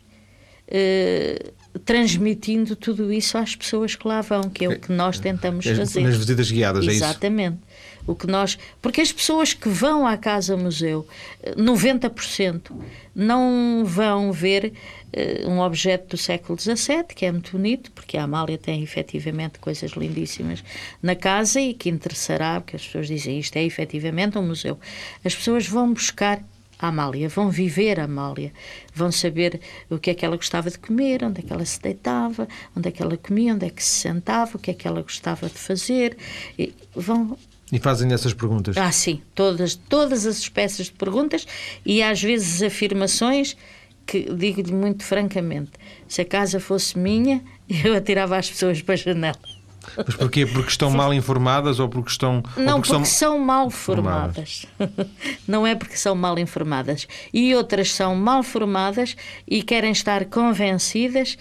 eh, 0.67 1.51
transmitindo 1.83 2.75
tudo 2.75 3.11
isso 3.11 3.35
às 3.35 3.55
pessoas 3.55 3.95
que 3.95 4.07
lá 4.07 4.21
vão, 4.21 4.43
que 4.43 4.65
é 4.65 4.69
o 4.69 4.79
que 4.79 4.91
nós 4.91 5.19
tentamos 5.19 5.65
fazer. 5.65 6.01
Nas 6.01 6.15
visitas 6.15 6.51
guiadas, 6.51 6.85
Exatamente. 6.85 6.93
é 6.93 6.95
isso? 6.95 7.03
Exatamente. 7.03 7.57
O 8.05 8.15
que 8.15 8.27
nós, 8.27 8.57
porque 8.81 9.01
as 9.01 9.11
pessoas 9.11 9.53
que 9.53 9.69
vão 9.69 10.05
à 10.05 10.17
Casa 10.17 10.57
Museu, 10.57 11.07
90% 11.55 12.71
não 13.15 13.83
vão 13.85 14.31
ver 14.31 14.73
uh, 15.15 15.49
um 15.49 15.59
objeto 15.59 16.09
do 16.09 16.17
século 16.17 16.59
XVII, 16.59 17.05
que 17.15 17.25
é 17.25 17.31
muito 17.31 17.53
bonito, 17.53 17.91
porque 17.91 18.17
a 18.17 18.23
Amália 18.23 18.57
tem 18.57 18.83
efetivamente 18.83 19.59
coisas 19.59 19.91
lindíssimas 19.91 20.63
na 21.01 21.15
casa 21.15 21.61
e 21.61 21.73
que 21.73 21.89
interessará, 21.89 22.59
porque 22.59 22.75
as 22.75 22.85
pessoas 22.85 23.07
dizem 23.07 23.39
isto 23.39 23.55
é 23.55 23.63
efetivamente 23.63 24.37
um 24.37 24.47
museu. 24.47 24.77
As 25.23 25.33
pessoas 25.33 25.65
vão 25.65 25.93
buscar 25.93 26.43
a 26.79 26.89
Amália, 26.89 27.29
vão 27.29 27.49
viver 27.49 27.99
a 27.99 28.03
Amália, 28.03 28.51
vão 28.93 29.09
saber 29.09 29.61
o 29.89 29.97
que 29.97 30.09
é 30.09 30.13
que 30.13 30.25
ela 30.25 30.35
gostava 30.35 30.69
de 30.69 30.77
comer, 30.77 31.23
onde 31.23 31.39
é 31.39 31.43
que 31.43 31.53
ela 31.53 31.63
se 31.63 31.79
deitava, 31.81 32.47
onde 32.75 32.89
é 32.89 32.91
que 32.91 33.01
ela 33.01 33.15
comia, 33.15 33.53
onde 33.53 33.65
é 33.65 33.69
que 33.69 33.83
se 33.83 34.01
sentava, 34.01 34.57
o 34.57 34.59
que 34.59 34.71
é 34.71 34.73
que 34.73 34.87
ela 34.87 35.01
gostava 35.01 35.47
de 35.47 35.57
fazer, 35.57 36.17
e 36.59 36.73
vão 36.93 37.37
e 37.73 37.79
fazem 37.79 38.13
essas 38.13 38.35
perguntas? 38.35 38.77
Ah, 38.77 38.91
sim, 38.91 39.19
todas, 39.33 39.73
todas 39.73 40.27
as 40.27 40.37
espécies 40.37 40.85
de 40.85 40.93
perguntas 40.93 41.47
e 41.83 42.03
às 42.03 42.21
vezes 42.21 42.61
afirmações 42.61 43.57
que 44.05 44.31
digo-lhe 44.31 44.71
muito 44.71 45.03
francamente: 45.03 45.71
se 46.07 46.21
a 46.21 46.25
casa 46.25 46.59
fosse 46.59 46.97
minha, 46.97 47.43
eu 47.83 47.95
atirava 47.95 48.37
as 48.37 48.47
pessoas 48.47 48.79
para 48.79 48.93
a 48.93 48.97
janela. 48.97 49.52
Mas 49.97 50.15
porquê? 50.15 50.45
Porque 50.45 50.69
estão 50.69 50.91
Sim. 50.91 50.97
mal 50.97 51.13
informadas 51.13 51.79
ou 51.79 51.89
porque 51.89 52.09
estão. 52.09 52.43
Não, 52.57 52.79
porque, 52.79 52.93
porque 52.93 52.97
são... 53.05 53.05
são... 53.05 53.39
mal 53.39 53.69
formadas. 53.69 54.65
formadas. 54.77 55.07
Não 55.47 55.65
é 55.65 55.75
porque 55.75 55.97
são 55.97 56.15
mal 56.15 56.37
informadas. 56.39 57.07
E 57.33 57.53
outras 57.55 57.91
são 57.91 58.15
mal 58.15 58.43
formadas 58.43 59.15
e 59.47 59.63
querem 59.63 59.91
estar 59.91 60.25
convencidas 60.25 61.37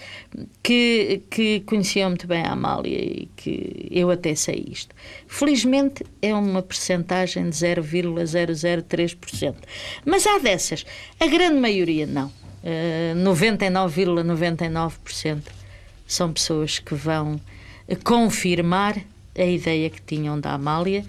que, 0.61 1.23
que 1.29 1.61
conheciam 1.61 2.09
muito 2.09 2.27
bem 2.27 2.43
a 2.43 2.51
Amália 2.51 2.97
e 2.97 3.29
que 3.35 3.87
eu 3.91 4.09
até 4.09 4.35
sei 4.35 4.65
isto. 4.69 4.93
Felizmente 5.27 6.05
é 6.21 6.33
uma 6.33 6.61
percentagem 6.61 7.49
de 7.49 7.55
0,003%. 7.55 9.55
Mas 10.05 10.27
há 10.27 10.39
dessas. 10.39 10.85
A 11.19 11.27
grande 11.27 11.59
maioria 11.59 12.05
não. 12.05 12.31
Uh, 12.63 13.15
99,99% 13.17 14.23
,99 14.23 15.41
são 16.05 16.31
pessoas 16.31 16.79
que 16.79 16.95
vão 16.95 17.39
confirmar 18.03 18.97
a 19.37 19.45
ideia 19.45 19.89
que 19.89 20.01
tinham 20.01 20.39
da 20.39 20.53
Amália 20.53 21.03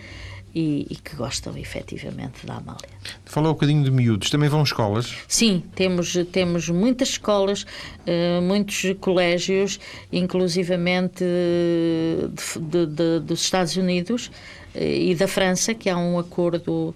e, 0.54 0.87
e, 0.88 0.96
que 0.96 1.16
gostam 1.16 1.56
efetivamente 1.58 2.46
da 2.46 2.54
Amália. 2.54 2.88
Falou 3.24 3.50
um 3.50 3.54
bocadinho 3.54 3.82
de 3.82 3.90
miúdos, 3.90 4.30
também 4.30 4.48
vão 4.48 4.62
escolas? 4.62 5.12
Sim, 5.26 5.64
temos, 5.74 6.16
temos 6.30 6.68
muitas 6.68 7.10
escolas, 7.10 7.64
uh, 7.64 8.40
muitos 8.40 8.94
colégios, 9.00 9.80
inclusivamente 10.12 11.24
de, 11.24 12.60
de, 12.60 12.87
de, 12.87 13.20
dos 13.20 13.42
Estados 13.42 13.76
Unidos 13.76 14.28
uh, 14.74 14.78
e 14.80 15.14
da 15.16 15.26
França, 15.26 15.74
que 15.74 15.90
há 15.90 15.98
um 15.98 16.20
acordo 16.20 16.94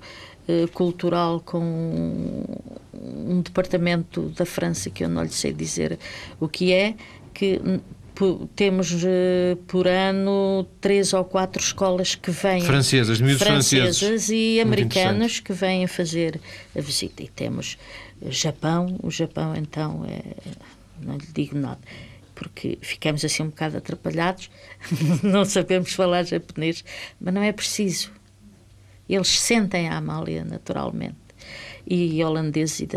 uh, 0.48 0.68
cultural 0.72 1.40
com 1.40 2.44
um 2.94 3.40
departamento 3.40 4.28
da 4.36 4.46
França 4.46 4.88
que 4.88 5.02
eu 5.02 5.08
não 5.08 5.24
lhe 5.24 5.32
sei 5.32 5.52
dizer 5.52 5.98
o 6.38 6.48
que 6.48 6.72
é, 6.72 6.94
que 7.34 7.60
temos 8.56 8.92
uh, 8.92 9.56
por 9.66 9.86
ano 9.86 10.66
três 10.80 11.12
ou 11.12 11.24
quatro 11.24 11.62
escolas 11.62 12.14
que 12.14 12.30
vêm 12.30 12.60
francesas, 12.62 13.18
francesas 13.18 13.98
franceses. 13.98 14.28
e 14.30 14.60
americanos 14.60 15.40
que 15.40 15.52
vêm 15.52 15.86
fazer 15.86 16.40
a 16.76 16.80
visita. 16.80 17.22
E 17.22 17.28
temos 17.28 17.78
Japão, 18.28 18.98
o 19.02 19.10
Japão 19.10 19.54
então 19.54 20.04
é, 20.08 20.22
não 21.00 21.16
lhe 21.16 21.26
digo 21.32 21.56
nada 21.56 21.80
porque 22.34 22.78
ficamos 22.80 23.24
assim 23.24 23.42
um 23.42 23.48
bocado 23.48 23.78
atrapalhados, 23.78 24.48
não 25.24 25.44
sabemos 25.44 25.92
falar 25.92 26.22
japonês, 26.22 26.84
mas 27.20 27.34
não 27.34 27.42
é 27.42 27.50
preciso. 27.50 28.12
Eles 29.08 29.40
sentem 29.40 29.88
a 29.88 29.96
Amália 29.96 30.44
naturalmente 30.44 31.16
e 31.84 32.22
holandeses 32.22 32.80
e 32.80 32.88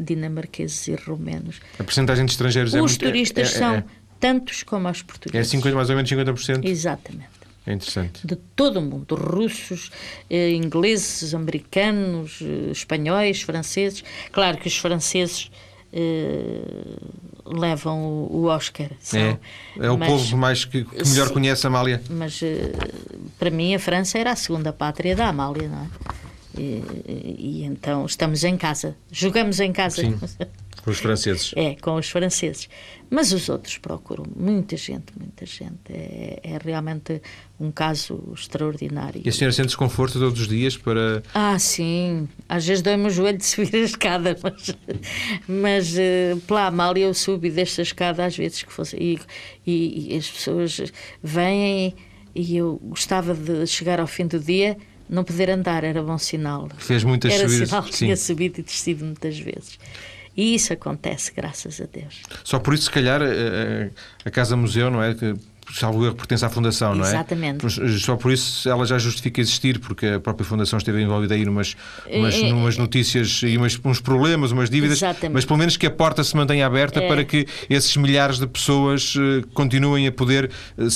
dinamarqueses 0.00 0.88
e 0.88 0.94
romenos. 0.94 1.60
A 1.78 1.84
porcentagem 1.84 2.24
de 2.24 2.32
estrangeiros 2.32 2.72
Os 2.72 2.76
é 2.76 2.80
muito... 2.80 2.90
Os 2.90 2.96
turistas 2.96 3.52
é, 3.52 3.54
é, 3.54 3.58
são 3.58 3.74
é 3.76 3.84
tantos 4.20 4.62
como 4.62 4.88
aos 4.88 5.02
portugueses. 5.02 5.48
É 5.48 5.50
50, 5.50 5.76
mais 5.76 5.90
ou 5.90 5.96
menos 5.96 6.10
50%? 6.10 6.64
Exatamente. 6.64 7.38
É 7.66 7.72
interessante. 7.72 8.26
De 8.26 8.34
todo 8.56 8.78
o 8.78 8.82
mundo, 8.82 9.14
russos, 9.14 9.90
eh, 10.30 10.52
ingleses, 10.52 11.34
americanos, 11.34 12.38
eh, 12.40 12.70
espanhóis, 12.72 13.42
franceses. 13.42 14.02
Claro 14.32 14.56
que 14.56 14.68
os 14.68 14.78
franceses 14.78 15.50
eh, 15.92 16.60
levam 17.44 17.98
o, 18.02 18.28
o 18.32 18.44
Oscar. 18.44 18.90
São, 19.00 19.20
é, 19.20 19.38
é 19.78 19.90
o 19.90 19.98
mas, 19.98 20.08
povo 20.08 20.36
mais 20.36 20.64
que, 20.64 20.84
que 20.84 21.08
melhor 21.08 21.28
sim, 21.28 21.34
conhece 21.34 21.66
a 21.66 21.68
Amália. 21.68 22.02
Mas 22.10 22.40
eh, 22.42 22.72
para 23.38 23.50
mim 23.50 23.74
a 23.74 23.78
França 23.78 24.18
era 24.18 24.32
a 24.32 24.36
segunda 24.36 24.72
pátria 24.72 25.16
da 25.16 25.28
Amália, 25.28 25.68
não 25.68 25.82
é? 25.82 25.88
E, 26.58 26.82
e, 27.38 27.64
então 27.64 28.04
estamos 28.04 28.42
em 28.44 28.56
casa, 28.56 28.96
jogamos 29.12 29.60
em 29.60 29.72
casa. 29.72 30.02
Sim. 30.02 30.18
Com 30.82 30.90
os 30.90 30.98
franceses. 30.98 31.52
É, 31.56 31.74
com 31.76 31.94
os 31.94 32.08
franceses. 32.08 32.68
Mas 33.10 33.32
os 33.32 33.48
outros 33.48 33.78
procuram 33.78 34.24
muita 34.36 34.76
gente, 34.76 35.06
muita 35.18 35.46
gente. 35.46 35.90
É, 35.90 36.40
é 36.42 36.58
realmente 36.62 37.20
um 37.58 37.70
caso 37.70 38.32
extraordinário. 38.34 39.22
E 39.24 39.28
a 39.28 39.32
senhora 39.32 39.52
sente 39.52 39.68
desconforto 39.68 40.18
todos 40.18 40.40
os 40.40 40.48
dias 40.48 40.76
para. 40.76 41.22
Ah, 41.34 41.58
sim. 41.58 42.28
Às 42.48 42.66
vezes 42.66 42.82
dói-me 42.82 43.06
o 43.06 43.10
joelho 43.10 43.38
de 43.38 43.46
subir 43.46 43.74
a 43.74 43.78
escada, 43.78 44.36
mas, 44.42 44.76
mas 45.48 45.94
uh, 45.94 46.40
pela 46.46 46.66
Amália 46.66 47.04
eu 47.04 47.14
subi 47.14 47.50
desta 47.50 47.82
escada 47.82 48.24
às 48.24 48.36
vezes 48.36 48.62
que 48.62 48.72
fosse. 48.72 48.96
E, 48.96 49.18
e, 49.66 50.14
e 50.14 50.16
as 50.16 50.30
pessoas 50.30 50.80
vêm 51.22 51.94
e 52.34 52.56
eu 52.56 52.78
gostava 52.82 53.34
de 53.34 53.66
chegar 53.66 53.98
ao 53.98 54.06
fim 54.06 54.26
do 54.26 54.38
dia 54.38 54.76
não 55.08 55.24
poder 55.24 55.50
andar 55.50 55.84
era 55.84 56.02
bom 56.02 56.18
sinal. 56.18 56.68
Fez 56.76 57.02
muitas 57.02 57.32
era 57.32 57.48
subidas. 57.48 57.68
sinal 57.68 57.82
que 57.82 57.92
tinha 57.92 58.16
subido 58.16 58.60
e 58.60 58.62
descido 58.62 59.04
muitas 59.04 59.38
vezes. 59.38 59.78
E 60.38 60.54
isso 60.54 60.72
acontece, 60.72 61.32
graças 61.34 61.80
a 61.80 61.86
Deus. 61.92 62.22
Só 62.44 62.60
por 62.60 62.72
isso, 62.72 62.84
se 62.84 62.90
calhar, 62.92 63.20
a, 63.20 63.88
a 64.24 64.30
Casa 64.30 64.56
Museu, 64.56 64.88
não 64.88 65.02
é? 65.02 65.12
Que, 65.12 65.34
salvo 65.74 66.06
erro, 66.06 66.14
pertence 66.14 66.44
à 66.44 66.48
Fundação, 66.48 66.94
não 66.94 67.04
é? 67.04 67.08
Exatamente. 67.08 67.66
Só 67.98 68.14
por 68.14 68.30
isso 68.30 68.68
ela 68.68 68.86
já 68.86 69.00
justifica 69.00 69.40
existir, 69.40 69.80
porque 69.80 70.06
a 70.06 70.20
própria 70.20 70.46
Fundação 70.46 70.78
esteve 70.78 71.02
envolvida 71.02 71.34
aí 71.34 71.44
numas, 71.44 71.74
umas, 72.08 72.36
é, 72.36 72.50
numas 72.50 72.78
notícias 72.78 73.40
e 73.42 73.56
umas, 73.56 73.80
uns 73.84 74.00
problemas, 74.00 74.52
umas 74.52 74.70
dívidas, 74.70 74.98
Exatamente. 74.98 75.34
mas 75.34 75.44
pelo 75.44 75.58
menos 75.58 75.76
que 75.76 75.88
a 75.88 75.90
porta 75.90 76.22
se 76.22 76.36
mantenha 76.36 76.68
aberta 76.68 77.00
é. 77.00 77.08
para 77.08 77.24
que 77.24 77.44
esses 77.68 77.96
milhares 77.96 78.38
de 78.38 78.46
pessoas 78.46 79.14
continuem 79.54 80.06
a 80.06 80.12
poder, 80.12 80.52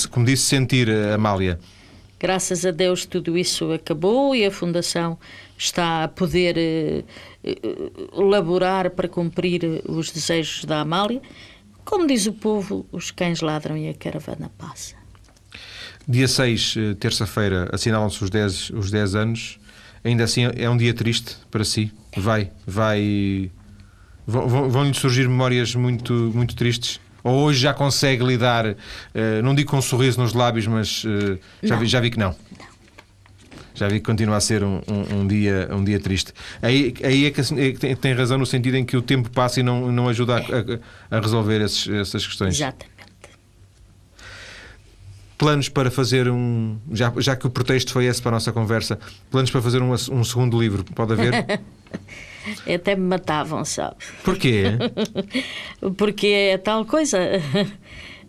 como 0.09 0.25
disse, 0.25 0.43
sentir 0.43 0.89
a 0.89 1.15
Amália. 1.15 1.59
Graças 2.17 2.65
a 2.65 2.71
Deus 2.71 3.05
tudo 3.05 3.37
isso 3.37 3.73
acabou 3.73 4.33
e 4.33 4.45
a 4.45 4.51
Fundação 4.51 5.19
está 5.63 6.03
a 6.03 6.07
poder 6.07 6.57
eh, 6.57 7.03
eh, 7.43 7.57
laborar 8.13 8.89
para 8.91 9.07
cumprir 9.07 9.81
os 9.87 10.11
desejos 10.11 10.65
da 10.65 10.81
Amália. 10.81 11.21
Como 11.85 12.05
diz 12.05 12.25
o 12.27 12.33
povo, 12.33 12.85
os 12.91 13.11
cães 13.11 13.41
ladram 13.41 13.77
e 13.77 13.89
a 13.89 13.93
caravana 13.93 14.51
passa. 14.57 14.95
Dia 16.07 16.27
6, 16.27 16.75
eh, 16.77 16.93
terça-feira, 16.95 17.69
assinalam-se 17.71 18.21
os 18.23 18.29
10, 18.29 18.69
os 18.71 18.91
10 18.91 19.15
anos. 19.15 19.59
Ainda 20.03 20.25
assim 20.25 20.41
é 20.55 20.69
um 20.69 20.75
dia 20.75 20.93
triste 20.93 21.37
para 21.49 21.63
si? 21.63 21.91
Vai, 22.17 22.51
vai. 22.67 23.49
Vão-lhe 24.27 24.93
surgir 24.93 25.27
memórias 25.29 25.75
muito, 25.75 26.13
muito 26.33 26.55
tristes? 26.55 26.99
Ou 27.23 27.45
hoje 27.45 27.61
já 27.61 27.73
consegue 27.73 28.21
lidar, 28.21 28.75
não 29.41 29.55
digo 29.55 29.71
com 29.71 29.77
um 29.77 29.81
sorriso 29.81 30.19
nos 30.19 30.33
lábios, 30.33 30.67
mas 30.67 31.05
já, 31.61 31.75
vi, 31.77 31.85
já 31.85 32.01
vi 32.01 32.09
que 32.09 32.19
não. 32.19 32.35
Já 32.59 32.72
vi 33.87 33.99
que 33.99 34.05
continua 34.05 34.37
a 34.37 34.39
ser 34.41 34.63
um, 34.63 34.81
um, 34.87 35.19
um, 35.19 35.27
dia, 35.27 35.69
um 35.71 35.83
dia 35.83 35.99
triste. 35.99 36.33
Aí, 36.61 36.93
aí 37.03 37.25
é 37.25 37.31
que 37.31 37.41
é 37.41 37.71
tem, 37.73 37.95
tem, 37.95 38.13
razão 38.13 38.37
no 38.37 38.45
sentido 38.45 38.77
em 38.77 38.85
que 38.85 38.95
o 38.95 39.01
tempo 39.01 39.29
passa 39.29 39.59
e 39.59 39.63
não, 39.63 39.91
não 39.91 40.07
ajuda 40.07 40.37
a, 40.37 40.39
a, 40.39 41.17
a 41.17 41.19
resolver 41.19 41.61
esses, 41.61 41.87
essas 41.87 42.25
questões. 42.25 42.55
Exatamente. 42.55 42.93
Planos 45.37 45.67
para 45.67 45.91
fazer 45.91 46.29
um. 46.29 46.77
Já, 46.91 47.11
já 47.17 47.35
que 47.35 47.45
o 47.45 47.49
pretexto 47.49 47.91
foi 47.91 48.05
esse 48.05 48.21
para 48.21 48.29
a 48.29 48.33
nossa 48.33 48.53
conversa, 48.53 48.97
planos 49.29 49.51
para 49.51 49.61
fazer 49.61 49.81
um, 49.81 49.91
um 49.91 50.23
segundo 50.23 50.59
livro, 50.59 50.83
pode 50.83 51.13
haver? 51.13 51.59
Até 52.73 52.95
me 52.95 53.03
matavam, 53.03 53.63
sabe? 53.65 53.95
Porquê? 54.23 54.63
Porque 55.97 56.27
é 56.27 56.57
tal 56.57 56.85
coisa. 56.85 57.19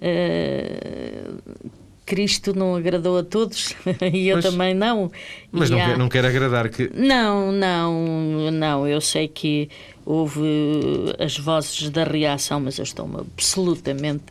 Uh, 0.01 1.75
Cristo 2.07 2.55
não 2.55 2.77
agradou 2.77 3.19
a 3.19 3.23
todos 3.23 3.75
e 4.13 4.29
eu 4.29 4.41
também 4.41 4.75
não. 4.75 5.11
Mas 5.51 5.71
não, 5.71 5.81
há... 5.81 5.87
quer, 5.87 5.99
não 5.99 6.09
quer 6.09 6.25
agradar 6.25 6.69
que. 6.69 6.91
Não, 6.95 7.51
não, 7.51 8.51
não. 8.51 8.87
Eu 8.87 9.01
sei 9.01 9.29
que 9.29 9.69
houve 10.05 10.43
as 11.19 11.39
vozes 11.39 11.89
da 11.91 12.05
reação, 12.05 12.61
mas 12.61 12.79
eu 12.79 12.83
estou 12.83 13.09
absolutamente 13.19 14.25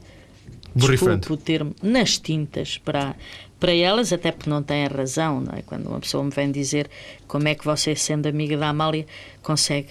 Borrifante. 0.75 1.19
desculpe 1.19 1.33
o 1.33 1.38
termo, 1.38 1.75
nas 1.81 2.17
tintas 2.17 2.77
para, 2.77 3.15
para 3.59 3.73
elas, 3.73 4.13
até 4.13 4.31
porque 4.31 4.49
não 4.49 4.62
têm 4.62 4.88
razão, 4.88 5.41
não 5.41 5.53
é? 5.53 5.62
Quando 5.62 5.88
uma 5.88 5.99
pessoa 5.99 6.23
me 6.23 6.31
vem 6.31 6.51
dizer 6.51 6.89
como 7.27 7.47
é 7.47 7.55
que 7.55 7.65
você, 7.65 7.95
sendo 7.95 8.27
amiga 8.27 8.57
da 8.57 8.69
Amália, 8.69 9.05
consegue 9.41 9.89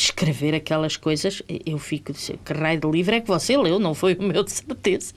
escrever 0.00 0.54
aquelas 0.54 0.96
coisas, 0.96 1.42
eu 1.64 1.78
fico 1.78 2.12
dizer, 2.12 2.38
que 2.44 2.52
raio 2.52 2.80
de 2.80 2.88
livro 2.88 3.14
é 3.14 3.20
que 3.20 3.28
você 3.28 3.56
leu? 3.56 3.78
Não 3.78 3.94
foi 3.94 4.14
o 4.14 4.22
meu, 4.22 4.42
de 4.42 4.52
certeza. 4.52 5.14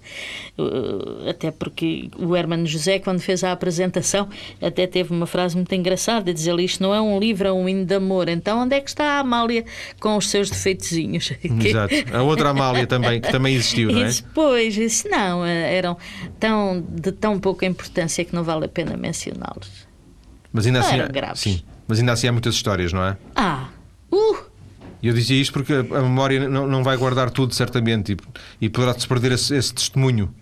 Até 1.30 1.52
porque 1.52 2.10
o 2.18 2.36
Hermano 2.36 2.66
José, 2.66 3.00
quando 3.00 3.20
fez 3.20 3.44
a 3.44 3.52
apresentação, 3.52 4.30
até 4.62 4.88
teve 4.88 5.14
uma 5.14 5.26
frase 5.26 5.56
muito 5.56 5.74
engraçada, 5.74 6.34
dizer 6.34 6.58
isto 6.60 6.82
não 6.82 6.94
é 6.94 7.02
um 7.02 7.20
livro, 7.20 7.48
é 7.48 7.52
um 7.52 7.68
hino 7.68 7.86
de 7.86 7.96
amor. 7.96 8.30
Então 8.30 8.60
onde 8.60 8.76
é 8.76 8.82
que 8.82 8.90
está 8.90 9.18
a 9.18 9.20
Amália 9.20 9.66
com 10.00 10.16
os 10.18 10.30
seus 10.30 10.50
defeitozinhos? 10.50 11.32
Exato. 11.44 11.96
A 12.14 12.22
outra 12.22 12.50
Amália 12.50 12.88
também, 12.88 13.22
que 13.22 13.32
também 13.32 13.56
existiu, 13.56 13.92
não 13.92 14.04
é? 14.04 14.08
Isso, 14.08 14.24
pois, 14.34 14.78
isso 14.78 15.08
não, 15.10 15.46
eram 15.46 15.98
tão, 16.40 16.82
de 16.90 17.12
tão 17.12 17.40
pouca 17.40 17.66
importância 17.66 18.24
que 18.24 18.34
não 18.34 18.44
vale 18.44 18.66
a 18.66 18.70
pena 18.70 18.98
mencioná-los. 18.98 19.88
Mas 20.52 20.66
ainda 20.66 20.80
assim, 20.80 20.98
graves. 21.12 21.42
sim, 21.42 21.62
mas 21.88 22.00
ainda 22.00 22.14
assim 22.14 22.28
há 22.28 22.32
muitas 22.32 22.56
histórias, 22.56 22.92
não 22.92 23.04
é? 23.04 23.18
Ah, 23.36 23.70
uh! 24.12 24.49
E 25.02 25.08
eu 25.08 25.14
dizia 25.14 25.40
isto 25.42 25.54
porque 25.54 25.74
a 25.74 26.02
memória 26.02 26.48
não, 26.50 26.68
não 26.68 26.84
vai 26.84 26.98
guardar 26.98 27.30
tudo, 27.30 27.54
certamente, 27.54 28.14
e, 28.14 28.66
e 28.66 28.70
poderá-se 28.70 29.08
perder 29.08 29.34
esse, 29.34 29.56
esse, 29.56 29.74
testemunho. 29.74 30.34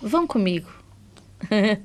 Vão 0.00 0.26
comigo. 0.26 0.68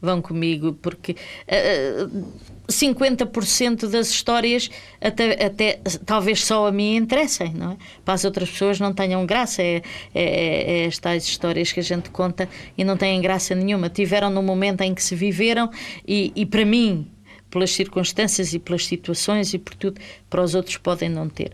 Vão 0.00 0.20
comigo, 0.20 0.72
porque 0.82 1.12
uh, 1.12 2.32
50% 2.68 3.88
das 3.88 4.10
histórias 4.10 4.68
até, 5.00 5.46
até 5.46 5.80
talvez 6.04 6.44
só 6.44 6.66
a 6.66 6.72
mim 6.72 6.96
interessem, 6.96 7.52
não 7.54 7.72
é? 7.72 7.76
Para 8.04 8.14
as 8.14 8.24
outras 8.24 8.50
pessoas 8.50 8.80
não 8.80 8.92
tenham 8.92 9.24
graça. 9.24 9.62
É, 9.62 9.82
é, 10.12 10.22
é 10.24 10.84
estas 10.86 11.24
histórias 11.24 11.70
que 11.70 11.78
a 11.78 11.82
gente 11.82 12.10
conta 12.10 12.48
e 12.76 12.82
não 12.82 12.96
têm 12.96 13.20
graça 13.20 13.54
nenhuma. 13.54 13.88
Tiveram 13.88 14.28
no 14.30 14.42
momento 14.42 14.80
em 14.80 14.92
que 14.92 15.02
se 15.02 15.14
viveram 15.14 15.70
e, 16.06 16.32
e 16.34 16.44
para 16.44 16.64
mim 16.64 17.06
pelas 17.52 17.70
circunstâncias 17.70 18.52
e 18.54 18.58
pelas 18.58 18.86
situações 18.86 19.52
e 19.52 19.58
por 19.58 19.74
tudo, 19.74 20.00
para 20.28 20.42
os 20.42 20.54
outros 20.54 20.78
podem 20.78 21.08
não 21.08 21.28
ter. 21.28 21.52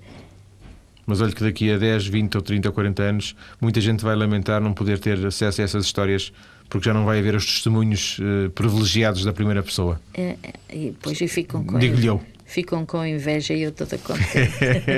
Mas 1.05 1.21
olha 1.21 1.33
que 1.33 1.43
daqui 1.43 1.71
a 1.71 1.77
10, 1.77 2.07
20 2.07 2.37
ou 2.37 2.43
30 2.43 2.69
ou 2.69 2.73
40 2.73 3.03
anos 3.03 3.37
muita 3.61 3.81
gente 3.81 4.05
vai 4.05 4.15
lamentar 4.15 4.61
não 4.61 4.73
poder 4.73 4.99
ter 4.99 5.27
acesso 5.27 5.61
a 5.61 5.65
essas 5.65 5.85
histórias 5.85 6.33
porque 6.69 6.87
já 6.87 6.95
não 6.95 7.05
vai 7.05 7.19
haver 7.19 7.35
os 7.35 7.47
testemunhos 7.47 8.19
uh, 8.19 8.51
privilegiados 8.51 9.25
da 9.25 9.33
primeira 9.33 9.63
pessoa. 9.63 10.01
É, 10.15 10.37
é 10.43 10.53
e 10.71 10.91
depois 10.91 11.19
ficam 11.19 11.65
com 11.65 11.79
Digo-lhe 11.79 12.07
eu 12.07 12.23
ficam 12.49 12.87
com 12.87 13.05
inveja 13.05 13.53
e 13.53 13.63
eu 13.63 13.73
toda 13.73 13.99
contente. 13.99 14.49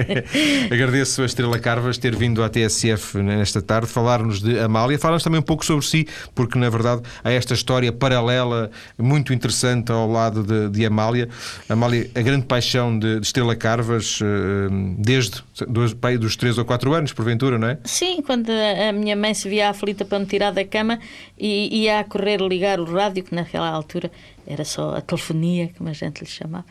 Agradeço 0.72 1.20
a 1.22 1.26
Estrela 1.26 1.58
Carvas 1.58 1.98
ter 1.98 2.14
vindo 2.14 2.44
à 2.44 2.48
TSF 2.48 3.18
nesta 3.18 3.60
tarde 3.60 3.88
falar-nos 3.88 4.40
de 4.40 4.56
Amália, 4.60 4.96
falar-nos 4.98 5.24
também 5.24 5.40
um 5.40 5.42
pouco 5.42 5.66
sobre 5.66 5.84
si, 5.84 6.06
porque 6.32 6.56
na 6.56 6.70
verdade 6.70 7.02
há 7.24 7.30
esta 7.32 7.52
história 7.52 7.92
paralela 7.92 8.70
muito 8.96 9.34
interessante 9.34 9.90
ao 9.90 10.08
lado 10.08 10.44
de, 10.44 10.68
de 10.70 10.86
Amália. 10.86 11.28
Amália, 11.68 12.08
a 12.14 12.22
grande 12.22 12.46
paixão 12.46 12.96
de, 12.96 13.18
de 13.18 13.26
Estrela 13.26 13.56
Carvas 13.56 14.20
eh, 14.22 14.68
desde 14.98 15.42
dos, 15.66 15.92
pai, 15.92 16.16
dos 16.16 16.36
3 16.36 16.56
ou 16.56 16.64
4 16.64 16.94
anos, 16.94 17.12
porventura, 17.12 17.58
não 17.58 17.68
é? 17.68 17.78
Sim, 17.84 18.22
quando 18.22 18.50
a 18.50 18.92
minha 18.92 19.16
mãe 19.16 19.34
se 19.34 19.48
via 19.48 19.70
aflita 19.70 20.04
para 20.04 20.20
me 20.20 20.26
tirar 20.26 20.52
da 20.52 20.64
cama 20.64 21.00
e 21.36 21.82
ia 21.82 21.98
a 21.98 22.04
correr 22.04 22.40
ligar 22.40 22.78
o 22.78 22.84
rádio, 22.84 23.24
que 23.24 23.34
naquela 23.34 23.68
altura 23.68 24.10
era 24.46 24.64
só 24.64 24.94
a 24.94 25.00
telefonia, 25.00 25.70
como 25.76 25.90
a 25.90 25.92
gente 25.92 26.20
lhe 26.20 26.30
chamava. 26.30 26.64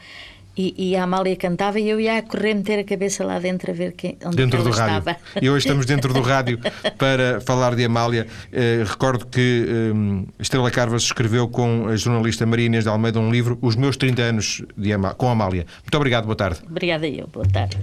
E, 0.61 0.73
e, 0.89 0.95
a 0.97 1.03
Amália 1.03 1.37
cantava 1.37 1.79
e 1.79 1.89
eu 1.89 2.01
ia 2.01 2.17
a 2.17 2.21
correr 2.21 2.53
meter 2.53 2.79
a 2.79 2.83
cabeça 2.83 3.23
lá 3.23 3.39
dentro 3.39 3.71
a 3.71 3.73
ver 3.73 3.93
quem, 3.93 4.17
onde 4.25 4.35
dentro 4.35 4.61
do 4.61 4.71
rádio. 4.71 4.97
estava. 4.97 5.17
E 5.41 5.49
hoje 5.49 5.65
estamos 5.65 5.85
dentro 5.85 6.13
do 6.13 6.19
rádio 6.19 6.59
para 6.97 7.39
falar 7.39 7.75
de 7.75 7.85
Amália. 7.85 8.27
Eh, 8.51 8.83
recordo 8.85 9.25
que 9.25 9.65
eh, 9.65 10.27
Estrela 10.37 10.69
Carvas 10.69 11.03
escreveu 11.03 11.47
com 11.47 11.87
a 11.87 11.95
jornalista 11.95 12.45
Maria 12.45 12.65
Inês 12.65 12.83
de 12.83 12.89
Almeida 12.89 13.21
um 13.21 13.31
livro, 13.31 13.57
Os 13.61 13.77
Meus 13.77 13.95
30 13.95 14.21
Anos 14.21 14.61
de 14.75 14.91
Amá 14.91 15.13
com 15.13 15.29
Amália. 15.29 15.65
Muito 15.81 15.95
obrigado, 15.95 16.25
boa 16.25 16.35
tarde. 16.35 16.59
Obrigada 16.69 17.07
eu, 17.07 17.25
boa 17.27 17.47
tarde. 17.47 17.77